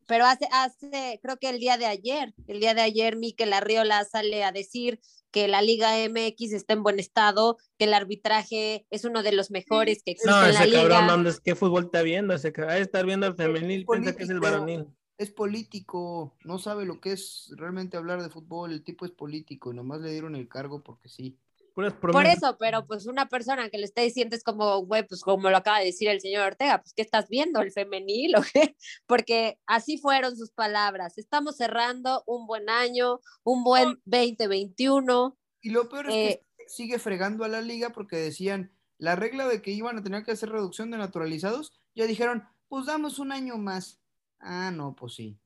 [0.08, 4.04] pero hace, hace, creo que el día de ayer, el día de ayer, Miquel Arriola
[4.04, 5.00] sale a decir
[5.32, 9.50] que la Liga MX está en buen estado, que el arbitraje es uno de los
[9.50, 10.90] mejores que existe No, en la ese liga.
[10.90, 12.34] cabrón, ¿dónde- ¿qué fútbol está viendo?
[12.34, 14.88] Ese cabrón, ha de estar viendo el femenil, piensa que es el varonil.
[15.22, 18.72] Es político, no sabe lo que es realmente hablar de fútbol.
[18.72, 21.38] El tipo es político y nomás le dieron el cargo porque sí.
[21.74, 25.50] Por eso, pero pues una persona que le está diciendo es como, güey, pues como
[25.50, 27.62] lo acaba de decir el señor Ortega, pues ¿qué estás viendo?
[27.62, 28.76] ¿El femenil o qué?
[29.08, 31.18] Porque así fueron sus palabras.
[31.18, 35.38] Estamos cerrando un buen año, un buen 2021.
[35.62, 39.48] Y lo peor es Eh, que sigue fregando a la liga porque decían la regla
[39.48, 43.32] de que iban a tener que hacer reducción de naturalizados, ya dijeron, pues damos un
[43.32, 44.01] año más.
[44.42, 45.40] Ah, no, pues sí.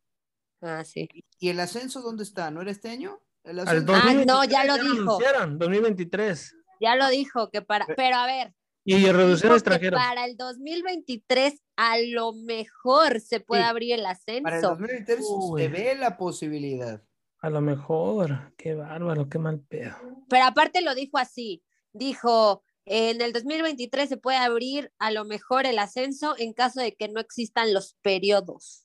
[0.62, 1.08] Ah, sí.
[1.40, 2.50] ¿Y el ascenso dónde está?
[2.52, 3.20] ¿No era este año?
[3.44, 5.02] El ascenso- Ah, 2023 no, ya lo dijo.
[5.02, 6.56] anunciaron, 2023.
[6.82, 9.10] Ya lo dijo, que para, pero a ver, Y que
[9.56, 10.00] extranjeros.
[10.02, 13.68] para el 2023 a lo mejor se puede Sí.
[13.70, 14.70] abrir el Para el ascenso.
[14.70, 15.62] 2023 Uy.
[15.62, 17.04] se ve la posibilidad.
[17.40, 18.54] A lo mejor.
[18.58, 19.96] Qué bárbaro, qué mal pedo.
[20.30, 25.66] Pero aparte lo dijo así, dijo, en el 2023 se puede abrir a lo mejor
[25.66, 28.85] el ascenso en caso de que no existan los periodos.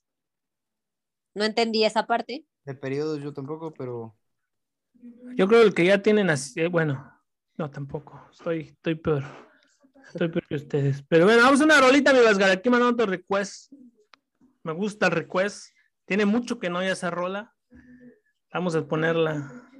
[1.34, 2.46] No entendí esa parte.
[2.64, 4.16] De periodos yo tampoco, pero
[5.36, 7.10] Yo creo que el que ya tienen así, eh, bueno,
[7.56, 8.28] no tampoco.
[8.32, 9.24] Estoy, estoy peor.
[10.06, 11.02] Estoy peor que ustedes.
[11.08, 12.50] Pero bueno, vamos a una rolita, mi Vasgar.
[12.50, 13.72] Aquí mandando otro request.
[14.62, 15.68] Me gusta el request.
[16.04, 17.54] Tiene mucho que no haya esa rola.
[18.52, 19.70] Vamos a ponerla.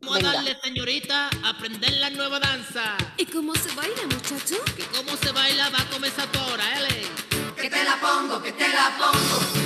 [0.00, 0.32] Venga.
[0.32, 2.96] darle, señorita, a aprender la nueva danza.
[3.16, 4.56] ¿Y cómo se baila, muchacho?
[4.76, 6.88] Que cómo se baila va a comenzar ahora, L.
[7.60, 9.65] Que te la pongo, que te la pongo,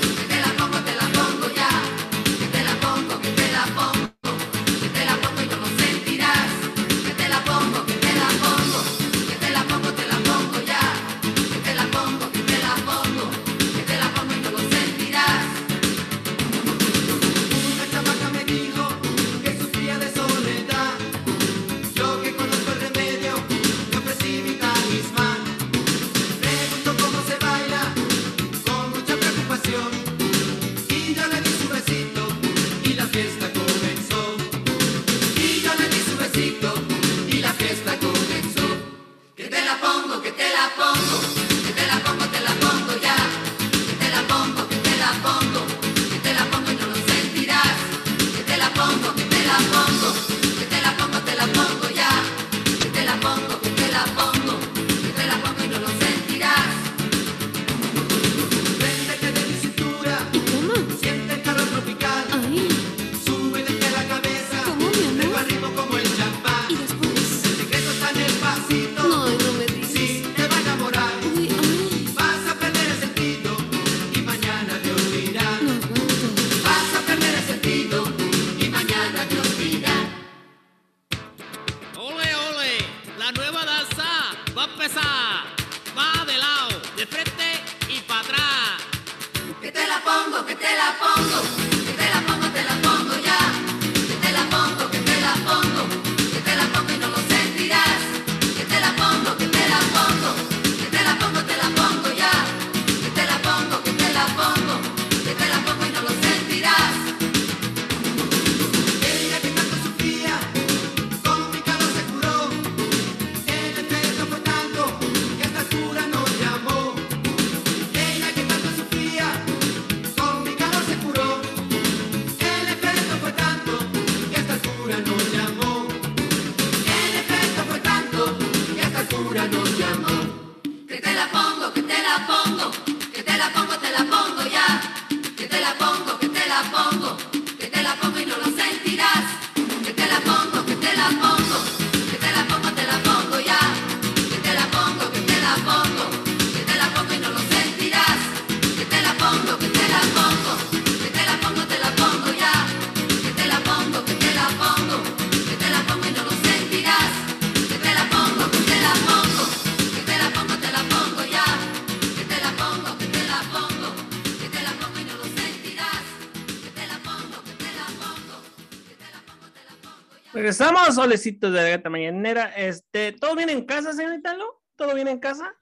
[170.41, 172.47] Regresamos, solecitos de la gata mañanera.
[172.57, 174.47] Este, ¿todo bien en casa, señorita Lu?
[174.75, 175.55] ¿Todo bien en casa?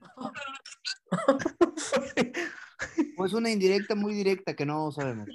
[3.16, 5.28] Pues una indirecta muy directa que no sabemos.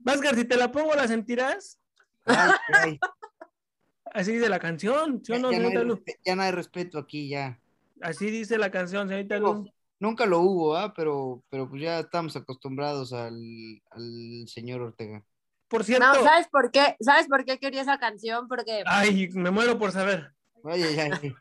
[0.00, 1.78] Vázquez, si te la pongo, ¿la sentirás?
[2.24, 2.98] Ay, ay,
[4.12, 5.74] Así dice la canción, ¿sí o ya, no, ya no hay
[6.24, 7.60] ya no respeto aquí, ya.
[8.00, 9.70] Así dice la canción, señorita Lu.
[10.00, 10.92] Nunca lo hubo, ¿ah?
[10.94, 15.22] Pero, pero pues ya estamos acostumbrados al, al señor Ortega.
[15.68, 16.96] Por cierto, No, ¿sabes por qué?
[17.00, 18.46] ¿Sabes por qué quería esa canción?
[18.48, 20.32] Porque ay, me muero por saber.
[20.64, 21.34] Ay, ay, ay.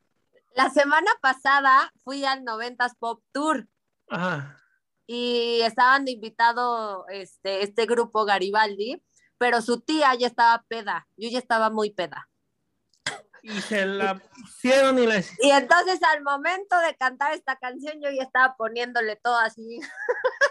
[0.56, 3.68] la semana pasada fui al 90s Pop Tour
[4.10, 4.62] Ajá.
[5.08, 9.04] y estaban de invitado este, este grupo Garibaldi,
[9.38, 11.08] pero su tía ya estaba peda.
[11.18, 12.28] Yo ya estaba muy peda.
[13.44, 15.20] Y se la pusieron y la...
[15.20, 19.80] Y entonces al momento de cantar esta canción yo ya estaba poniéndole todo así.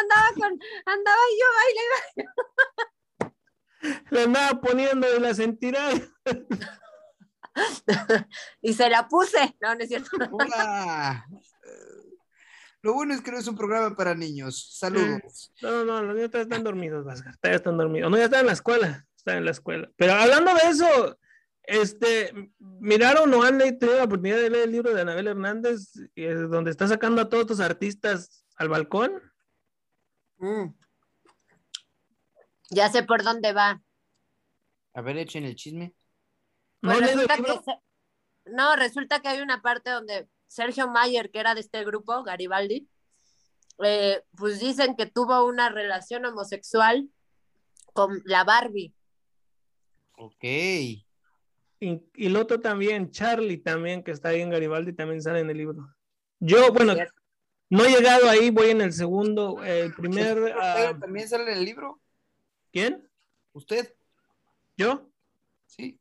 [0.00, 2.30] andaba con, andaba yo baile,
[4.10, 6.00] la andaba poniendo y la sentirás.
[8.62, 9.56] y se la puse.
[9.60, 10.16] No, no es cierto.
[10.30, 11.26] Hola.
[12.82, 14.76] Lo bueno es que no es un programa para niños.
[14.78, 15.52] Saludos.
[15.60, 18.10] No, no, no, los niños todavía están dormidos, Vázquez, todavía están dormidos.
[18.10, 19.90] No, ya están en la escuela, están en la escuela.
[19.96, 21.18] Pero hablando de eso,
[21.64, 26.34] este, ¿miraron o han tenido la oportunidad de leer el libro de Anabel Hernández, eh,
[26.34, 29.12] donde está sacando a todos estos artistas al balcón?
[30.38, 30.68] Mm.
[32.70, 33.82] Ya sé por dónde va.
[34.94, 35.94] A ver, echen el chisme.
[36.82, 37.42] ¿No Pues resulta que
[38.46, 42.88] no, resulta que hay una parte donde Sergio Mayer, que era de este grupo, Garibaldi,
[43.84, 47.08] eh, pues dicen que tuvo una relación homosexual
[47.92, 48.94] con la Barbie.
[50.16, 50.44] Ok.
[50.44, 51.04] Y,
[51.80, 55.58] y el otro también, Charlie también, que está ahí en Garibaldi, también sale en el
[55.58, 55.94] libro.
[56.40, 56.94] Yo, bueno,
[57.70, 60.38] no he llegado ahí, voy en el segundo, el primer...
[60.38, 62.00] ¿Ortega ah, ¿También sale en el libro?
[62.72, 63.08] ¿Quién?
[63.52, 63.94] ¿Usted?
[64.76, 65.10] ¿Yo?
[65.66, 65.98] Sí.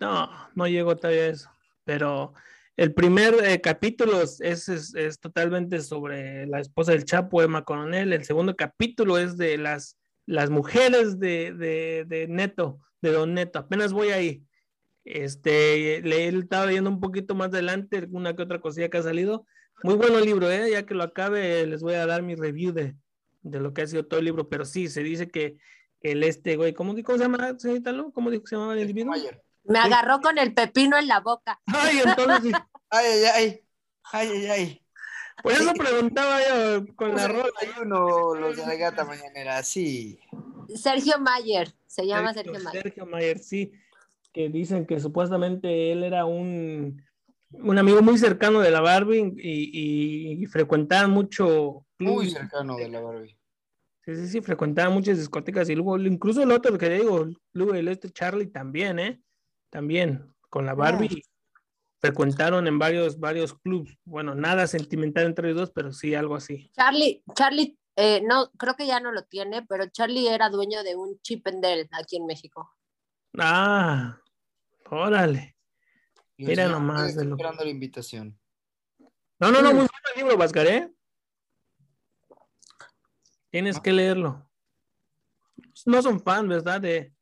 [0.00, 1.50] No, no llegó todavía a eso.
[1.84, 2.34] Pero
[2.76, 8.12] el primer eh, capítulo es, es, es totalmente sobre la esposa del Chapo, Emma Coronel.
[8.12, 13.58] El segundo capítulo es de las, las mujeres de, de, de Neto, de Don Neto.
[13.58, 14.44] Apenas voy ahí.
[15.04, 19.02] Este, le he estado leyendo un poquito más adelante, alguna que otra cosilla que ha
[19.02, 19.46] salido.
[19.82, 20.70] Muy bueno el libro, ¿eh?
[20.70, 22.94] ya que lo acabe, les voy a dar mi review de,
[23.42, 24.48] de lo que ha sido todo el libro.
[24.48, 25.58] Pero sí, se dice que
[26.02, 28.12] el este, güey, ¿cómo, cómo se llama, señorita Lu?
[28.12, 29.12] ¿Cómo dijo que se llamaba el individuo?
[29.12, 29.42] Mayer.
[29.64, 31.60] Me agarró con el pepino en la boca.
[31.66, 32.52] Ay, entonces.
[32.94, 33.60] Ay, ay, ay.
[34.12, 34.82] Ay, ay, ay.
[35.42, 37.50] Por eso preguntaba yo con la rola.
[37.80, 40.18] Uno, los de la gata mañanera, sí.
[40.74, 42.82] Sergio Mayer, se llama Sergio, Sergio, Mayer.
[42.82, 43.72] Sergio Mayer, sí,
[44.32, 47.02] que dicen que supuestamente él era un,
[47.50, 51.86] un amigo muy cercano de la Barbie y, y, y frecuentaban mucho.
[51.98, 53.36] Muy cercano de la Barbie.
[54.04, 57.86] Sí, sí, sí, frecuentaban muchas discotecas y luego, incluso el otro que digo, luego el
[57.88, 59.22] este Charlie también, ¿eh?
[59.70, 61.22] También, con la Barbie.
[62.00, 63.96] Frecuentaron en varios, varios clubs.
[64.04, 66.68] Bueno, nada sentimental entre los dos, pero sí algo así.
[66.74, 70.96] Charlie, Charlie, eh, no, creo que ya no lo tiene, pero Charlie era dueño de
[70.96, 72.68] un Chip and Dale aquí en México.
[73.38, 74.18] Ah,
[74.90, 75.56] órale.
[76.38, 78.36] Mira nomás está de lo- esperando la invitación.
[79.38, 79.76] No, no, no, Mm.
[79.76, 80.92] muy bueno el libro, Vascar, ¿eh?
[83.52, 84.50] Tienes que leerlo.
[85.84, 86.80] No son fan, ¿verdad?
[86.80, 87.12] De,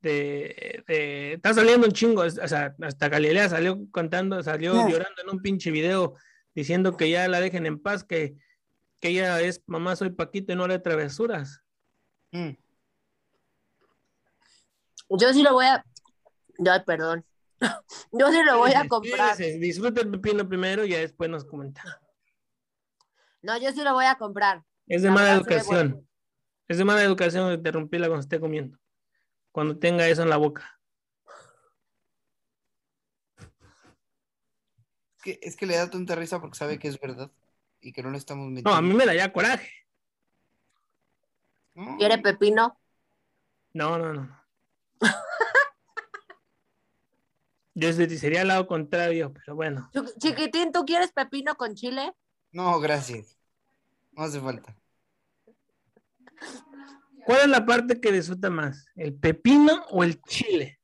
[0.00, 5.30] de, de- está saliendo un chingo, o sea, hasta Galilea salió cantando, salió llorando en
[5.30, 6.14] un pinche video
[6.54, 8.36] diciendo que ya la dejen en paz, que,
[9.00, 11.60] que ella es mamá, soy Paquito y no haré travesuras.
[12.30, 12.50] Mm.
[15.18, 15.84] Yo sí lo voy a.
[16.70, 17.24] Ay, perdón.
[18.12, 19.34] Yo sí lo voy a comprar.
[19.36, 21.82] Fíjese, Disfruta el pepino primero y ya después nos comenta.
[23.42, 24.62] No, yo sí lo voy a comprar.
[24.86, 26.08] Es de La mala ve educación.
[26.68, 28.78] Es de mala educación interrumpirla cuando esté comiendo.
[29.52, 30.78] Cuando tenga eso en la boca.
[35.16, 37.30] Es que, es que le da tanta risa porque sabe que es verdad
[37.80, 38.82] y que no le estamos No, a mintiendo.
[38.82, 39.70] mí me da ya coraje.
[41.98, 42.78] ¿Quiere pepino?
[43.74, 44.42] No, no, no.
[47.74, 49.90] Yo se- sería al lado contrario, pero bueno.
[50.18, 52.12] Chiquitín, ¿tú quieres pepino con chile?
[52.52, 53.35] no, gracias.
[54.16, 54.74] No hace falta.
[57.26, 58.86] ¿Cuál es la parte que disfruta más?
[58.94, 60.80] ¿El pepino o el chile?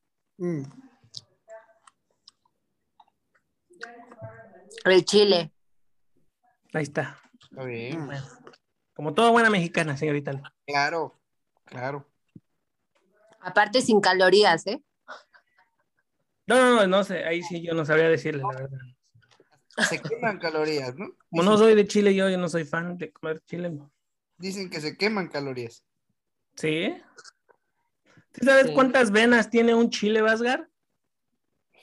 [4.85, 5.53] El chile.
[6.75, 7.19] Ahí está.
[7.41, 8.07] Está bien.
[8.07, 8.27] Bueno,
[8.93, 10.53] como toda buena mexicana, señorita.
[10.67, 11.19] Claro,
[11.65, 12.07] claro.
[13.41, 14.83] Aparte sin calorías, ¿eh?
[16.47, 18.79] No, no, no, no sé, ahí sí yo no sabría decirle la verdad.
[19.89, 21.09] Se queman calorías, ¿no?
[21.31, 23.73] Como no soy de Chile, yo, yo no soy fan de comer chile.
[24.37, 25.83] Dicen que se queman calorías.
[26.57, 26.95] ¿Sí?
[28.35, 28.75] ¿Sí sabes Sí.
[28.75, 30.69] cuántas venas tiene un chile, Vasgar?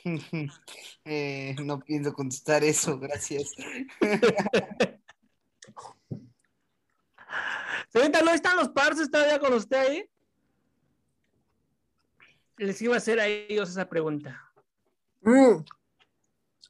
[1.06, 3.52] Eh, no pienso contestar eso, gracias.
[7.90, 10.10] Señorita, ¿no están los parces todavía con usted ahí?
[12.58, 14.40] Les iba a hacer a ellos esa pregunta.
[15.22, 15.64] Mm.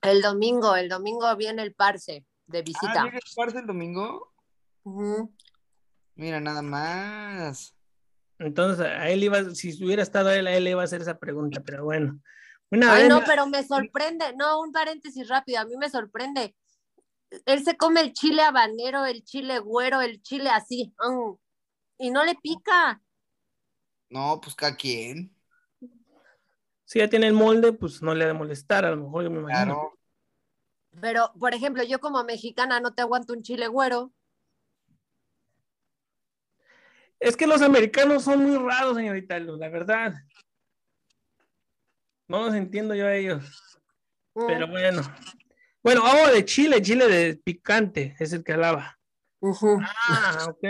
[0.01, 3.03] El domingo, el domingo viene el parce de Ah, visita.
[3.03, 4.33] ¿viene el parce el domingo?
[6.15, 7.75] Mira, nada más.
[8.39, 11.17] Entonces, a él iba, si hubiera estado él, a él le iba a hacer esa
[11.19, 12.19] pregunta, pero bueno.
[12.71, 14.33] Una Ay, vez, no, pero me sorprende.
[14.35, 15.59] No, un paréntesis rápido.
[15.59, 16.55] A mí me sorprende.
[17.45, 20.93] Él se come el chile habanero, el chile güero, el chile así.
[20.99, 21.33] mm,
[21.97, 23.01] Y no le pica.
[24.09, 25.35] No, pues cada quien.
[26.89, 29.29] Si ya tiene el molde, pues no le ha de molestar, a lo mejor yo
[29.29, 29.75] me imagino.
[29.75, 29.99] Claro.
[30.99, 34.11] Pero, por ejemplo, yo como mexicana no te aguanto un chile güero.
[37.19, 40.15] Es que los americanos son muy raros, señorita Luz, la verdad.
[42.27, 43.43] No los entiendo yo a ellos,
[44.33, 45.01] Mm, pero bueno.
[45.83, 48.97] Bueno, hago de chile, chile de picante, es el que hablaba.
[49.41, 49.79] ujú.
[49.79, 50.63] Ah, ok.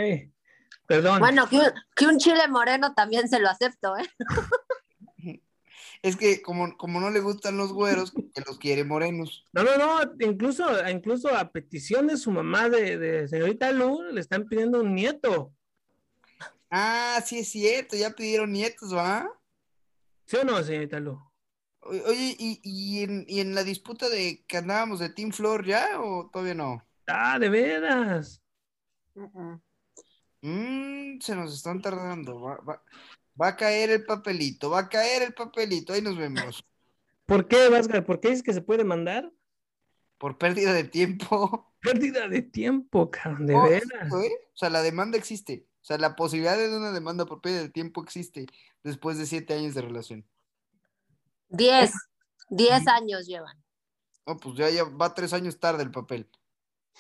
[0.86, 1.20] Perdón.
[1.20, 1.48] Bueno,
[1.96, 4.10] que un chile moreno también se lo acepto, ¿eh?
[6.02, 9.46] Es que como, como no le gustan los güeros, que los quiere morenos.
[9.52, 14.22] No, no, no, incluso, incluso a petición de su mamá de, de señorita Lu, le
[14.22, 15.54] están pidiendo un nieto.
[16.72, 19.28] Ah, sí es cierto, ya pidieron nietos, ¿va?
[20.26, 21.20] ¿Sí o no, señorita Lu?
[21.82, 26.00] Oye, ¿y, y en, y en la disputa de que andábamos de Team Flor ya
[26.00, 26.86] o todavía no?
[27.08, 28.42] Ah, de veras.
[29.16, 29.62] Ujú.
[30.42, 32.40] Mm, se nos están tardando.
[32.40, 32.84] Va, va-
[33.42, 35.94] va a caer el papelito, va a caer el papelito.
[35.94, 36.66] Ahí nos vemos.
[37.26, 38.06] ¿Por qué, Vasgar?
[38.06, 39.32] ¿Por qué es que se puede mandar?
[40.18, 41.66] Por pérdida de tiempo.
[41.82, 44.12] Pérdida de tiempo, cabrón, de No, veras.
[44.14, 44.32] ¿eh?
[44.54, 45.66] O sea, la demanda existe.
[45.82, 48.48] O sea, la posibilidad de una demanda por pérdida de tiempo existe
[48.84, 50.26] después de siete años de relación.
[51.48, 51.94] Diez.
[52.50, 53.64] Diez años llevan.
[54.26, 56.30] No, pues ya, ya va tres años tarde el papel.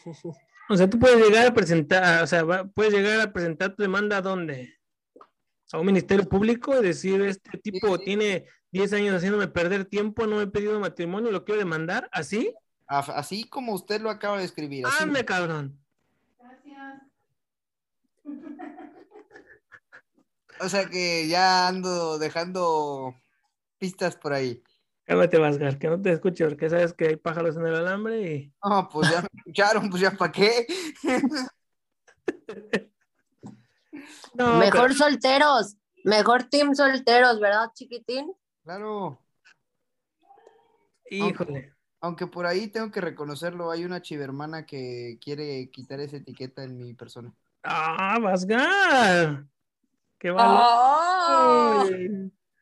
[0.71, 3.81] O sea, tú puedes llegar a presentar, o sea, va- puedes llegar a presentar tu
[3.81, 4.78] demanda a dónde?
[5.72, 8.05] A un ministerio público y decir, este tipo sí.
[8.05, 12.53] tiene 10 años haciéndome perder tiempo, no me he pedido matrimonio, lo quiero demandar, ¿así?
[12.88, 14.86] Así como usted lo acaba de escribir.
[14.88, 15.03] Así.
[15.03, 15.80] Ande, cabrón.
[20.61, 23.15] O sea que ya ando dejando
[23.78, 24.61] pistas por ahí.
[25.05, 28.53] Cálmate, Vasgar, que no te escuche, porque sabes que hay pájaros en el alambre y...
[28.63, 30.67] No, pues ya me escucharon, pues ya para qué.
[34.39, 35.75] No, Mejor pero- solteros.
[36.05, 38.31] Mejor team solteros, ¿verdad, chiquitín?
[38.63, 39.19] Claro,
[41.09, 41.73] híjole.
[42.01, 46.77] aunque por ahí tengo que reconocerlo, hay una chivermana que quiere quitar esa etiqueta en
[46.77, 47.33] mi persona.
[47.63, 49.45] Ah, Vasgar.
[50.17, 50.61] Qué valor.
[50.63, 51.89] ¡Oh!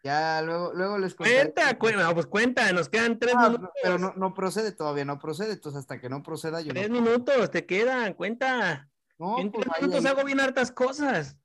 [0.03, 1.51] Ya, luego, luego les contaré.
[1.53, 3.69] Cuenta, cuenta, pues cuenta, nos quedan tres Ah, minutos.
[3.83, 7.01] pero no, no procede todavía, no procede, entonces hasta que no proceda yo Tres no.
[7.01, 8.89] minutos, te quedan, cuenta.
[9.19, 11.37] No, en pues tres minutos ahí, hago bien hartas cosas.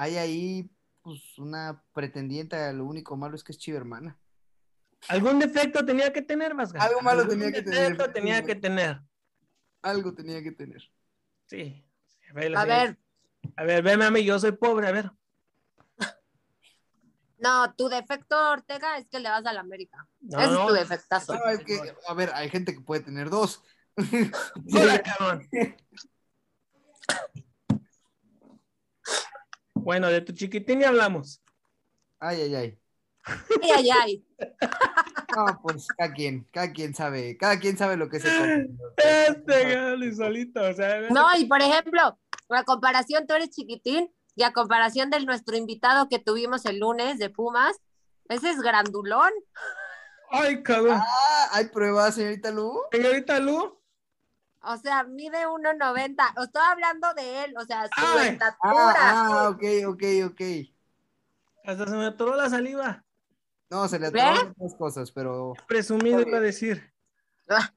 [0.00, 0.70] Hay ahí,
[1.02, 4.16] pues una pretendiente, lo único malo es que es chivermana.
[5.08, 6.82] Algún defecto tenía que tener, Vasgar.
[6.82, 7.80] Algo malo Algún tenía que tener.
[7.80, 9.00] defecto tenía que tener.
[9.82, 10.82] Algo tenía que tener.
[11.46, 11.84] Sí.
[12.30, 12.98] A ver, A ver,
[13.56, 15.10] a ver, veme a mí, yo soy pobre, a ver.
[17.38, 20.06] no, tu defecto, Ortega, es que le vas a la América.
[20.20, 20.60] No, Ese no.
[20.60, 21.34] es tu defectazo.
[21.34, 21.76] No, es que,
[22.06, 23.64] a ver, hay gente que puede tener dos.
[23.96, 25.48] Hola, cabrón.
[29.80, 31.42] Bueno, de tu chiquitín ya hablamos.
[32.18, 32.78] Ay, ay, ay.
[33.62, 34.26] Ay, ay, ay.
[35.36, 38.68] No, pues cada quien, cada quien sabe, cada quien sabe lo que se come.
[38.96, 41.08] Este Gali solito, o sea.
[41.10, 42.18] No, y por ejemplo,
[42.48, 47.18] a comparación, tú eres chiquitín, y a comparación del nuestro invitado que tuvimos el lunes
[47.18, 47.76] de Pumas,
[48.28, 49.32] ese es grandulón.
[50.30, 51.00] Ay, cabrón.
[51.00, 52.80] Ah, ¿hay pruebas, señorita Lu?
[52.92, 53.77] Señorita Lu,
[54.62, 56.42] O sea, mide 1.90.
[56.44, 58.28] Estoy hablando de él, o sea, su Ay.
[58.30, 58.94] estatura.
[58.96, 60.40] Ah, ah, ok, ok, ok.
[61.64, 63.04] hasta se me atoró la saliva.
[63.70, 66.92] No, se le atrapan dos cosas, pero Presumido iba a decir.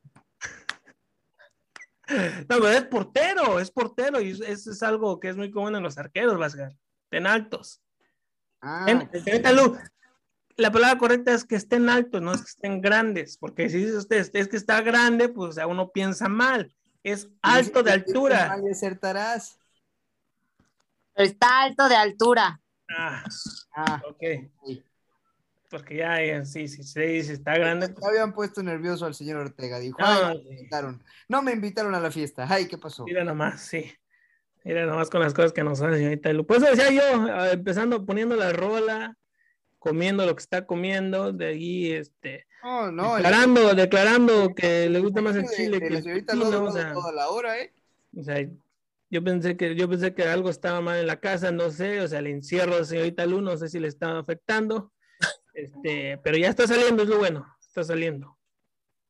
[2.10, 2.18] No,
[2.48, 5.98] pero es portero, es portero y eso es algo que es muy común en los
[5.98, 6.74] arqueros, Vasgar.
[7.06, 7.82] Estén altos.
[8.62, 9.10] ah, En-
[9.56, 9.78] Lu,
[10.62, 13.98] la palabra correcta es que estén altos, no es que estén grandes, porque si dice
[13.98, 16.74] usted es que está grande, pues o sea, uno piensa mal.
[17.04, 18.48] Es alto de altura.
[18.50, 19.58] Mal acertarás.
[21.16, 22.62] Está alto de altura.
[22.90, 23.24] Ah,
[23.74, 24.24] Ah, ok.
[25.70, 27.88] Porque ya, ya, sí, sí, sí, sí, está grande.
[27.90, 29.80] pues, habían puesto nervioso al señor Ortega.
[29.80, 31.04] Dijo, "Ay, no me invitaron.
[31.30, 32.46] No me invitaron a la fiesta.
[32.50, 33.06] Ay, ¿qué pasó?
[33.06, 33.90] Mira nomás, sí.
[34.66, 36.46] Mira nomás con las cosas que nos hace, señorita Lu.
[36.46, 37.02] Pues decía yo,
[37.32, 39.18] ah, empezando poniendo la rola,
[39.82, 45.00] comiendo lo que está comiendo, de ahí, este, No, no, el- declarando, declarando que le
[45.00, 47.60] gusta más el chile de que la el señorita pepino, o sea, toda la hora,
[47.60, 47.74] ¿eh?
[48.16, 48.48] o sea,
[49.10, 52.08] yo pensé que, yo pensé que algo estaba mal en la casa, no sé, o
[52.08, 54.94] sea, el encierro de señorita Lu, no sé si le estaba afectando,
[55.56, 58.38] este, pero ya está saliendo, es lo bueno, está saliendo.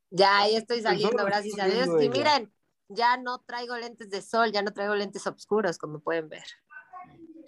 [0.09, 1.89] Ya, ahí estoy saliendo, gracias a Dios.
[2.01, 2.53] Y miren,
[2.87, 6.43] ya no traigo lentes de sol, ya no traigo lentes oscuros, como pueden ver.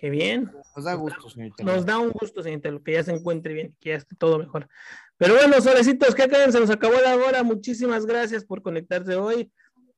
[0.04, 0.52] Qué bien.
[0.76, 1.64] Nos da gusto, señorita.
[1.64, 4.68] Nos da un gusto, señorita, que ya se encuentre bien, que ya esté todo mejor.
[5.16, 6.52] Pero bueno, solecitos, ¿qué creen?
[6.52, 7.42] Se nos acabó la hora.
[7.42, 9.50] Muchísimas gracias por conectarse hoy.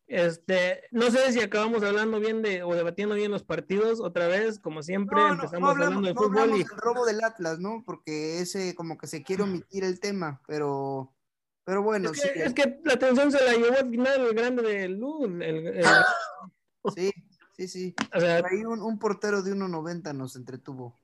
[0.06, 4.60] Este, no sé si acabamos hablando bien de o debatiendo bien los partidos otra vez,
[4.60, 7.24] como siempre, No, no, empezamos no hablamos, hablando de no fútbol y del robo del
[7.24, 7.82] Atlas, ¿no?
[7.84, 11.16] Porque ese como que se quiere omitir el tema, pero,
[11.64, 14.36] pero bueno, es sí, que, es que la atención se la llevó al final el
[14.36, 15.84] grande de Lu, el- el-
[16.96, 17.12] sí,
[17.56, 17.96] sí, sí.
[18.14, 21.00] o sea, Por ahí un, un portero de 1.90 nos entretuvo.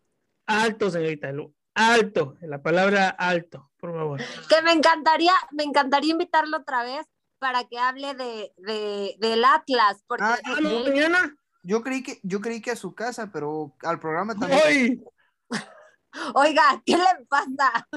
[0.46, 4.22] alto, señorita Lu, alto, la palabra alto, por favor.
[4.50, 7.06] Que me encantaría, me encantaría invitarlo otra vez
[7.40, 11.36] para que hable de, de- del Atlas, porque Ah, Ah, no, mañana.
[11.64, 14.62] Yo creí que, yo creí que a su casa, pero al programa también.
[14.66, 15.04] Hoy.
[16.36, 17.88] oiga, ¿qué le pasa?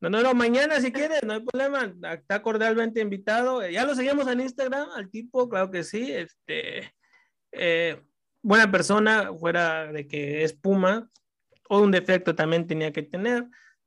[0.00, 1.92] No, no, no, mañana si quieres, no hay problema.
[2.12, 3.66] Está cordialmente invitado.
[3.68, 6.12] Ya lo seguimos en Instagram al tipo, claro que sí.
[6.12, 6.94] Este,
[7.52, 8.02] eh,
[8.42, 11.10] buena persona, fuera de que es Puma,
[11.68, 13.46] o un defecto también tenía que tener,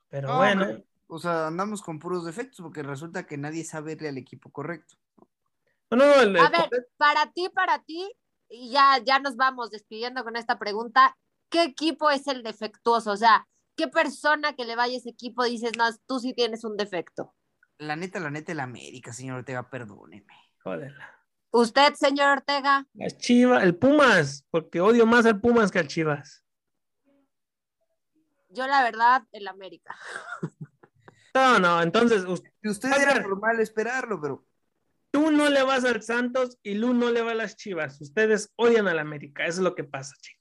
[0.10, 0.64] pero No, bueno.
[0.64, 4.51] hombre, O sea, andamos con puros defectos porque resulta que nadie sabe irle al equipo
[4.51, 4.95] correcto.
[5.89, 8.12] No, no, el- A el- ver, para ti, para ti,
[8.47, 11.18] y ya, ya nos vamos despidiendo con esta pregunta,
[11.49, 13.12] ¿qué equipo es el defectuoso?
[13.12, 13.47] O sea,
[13.80, 17.34] ¿qué persona que le vaya a ese equipo dices, no, tú sí tienes un defecto?
[17.77, 20.34] La neta, la neta, el América, señor Ortega, perdóneme.
[20.61, 20.93] joder,
[21.51, 22.86] ¿Usted, señor Ortega?
[22.93, 26.43] las Chivas, el Pumas, porque odio más al Pumas que al Chivas.
[28.49, 29.95] Yo, la verdad, el América.
[31.34, 34.45] No, no, entonces usted A era normal esperarlo, pero
[35.11, 38.01] tú no le vas al Santos y Lu no le va a las Chivas.
[38.01, 40.38] Ustedes odian al América, eso es lo que pasa, chica.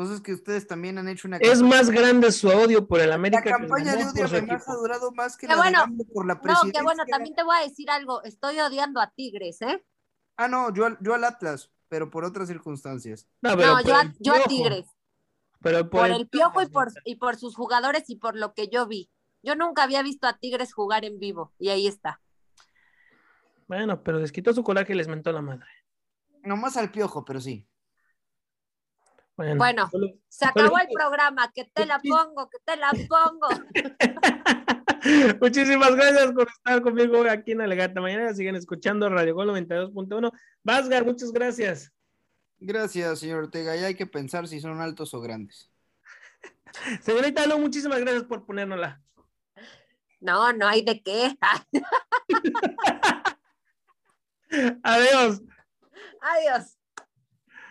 [0.00, 3.10] Pues es que ustedes también han hecho una Es más grande su odio por el
[3.10, 5.84] La América que el campaña de odio además ha durado más que Qué la bueno.
[5.90, 6.80] de por la No, presidencia.
[6.80, 9.84] que bueno, también te voy a decir algo, estoy odiando a Tigres, ¿eh?
[10.38, 13.28] Ah, no, yo, al- yo al Atlas, pero por otras circunstancias.
[13.42, 14.86] No, pero No, yo a, yo a Tigres,
[15.60, 18.68] Pero por, por el piojo y por, y por sus jugadores y por lo que
[18.68, 19.10] yo vi.
[19.42, 22.22] Yo nunca había visto a Tigres jugar en vivo y ahí está.
[23.68, 25.66] Bueno, pero les quitó su coraje y les mentó la madre.
[26.42, 27.66] Nomás al piojo, pero sí.
[29.40, 29.88] Bueno, Bueno.
[29.90, 33.48] solo- Se acabó el programa, que te la pongo, que te la pongo.
[35.40, 38.00] Muchísimas gracias por estar conmigo aquí en Alegata.
[38.02, 40.30] Mañana siguen escuchando Radio Gol 92.1.
[40.62, 41.90] Vasgar, muchas gracias.
[42.58, 43.74] Gracias, señor Ortega.
[43.76, 45.70] Ya hay que pensar si son altos o grandes.
[47.02, 49.00] Señorita Lu, muchísimas gracias por ponérnosla.
[50.20, 51.34] No, no hay de qué.
[54.82, 55.40] Adiós.
[56.20, 56.76] Adiós.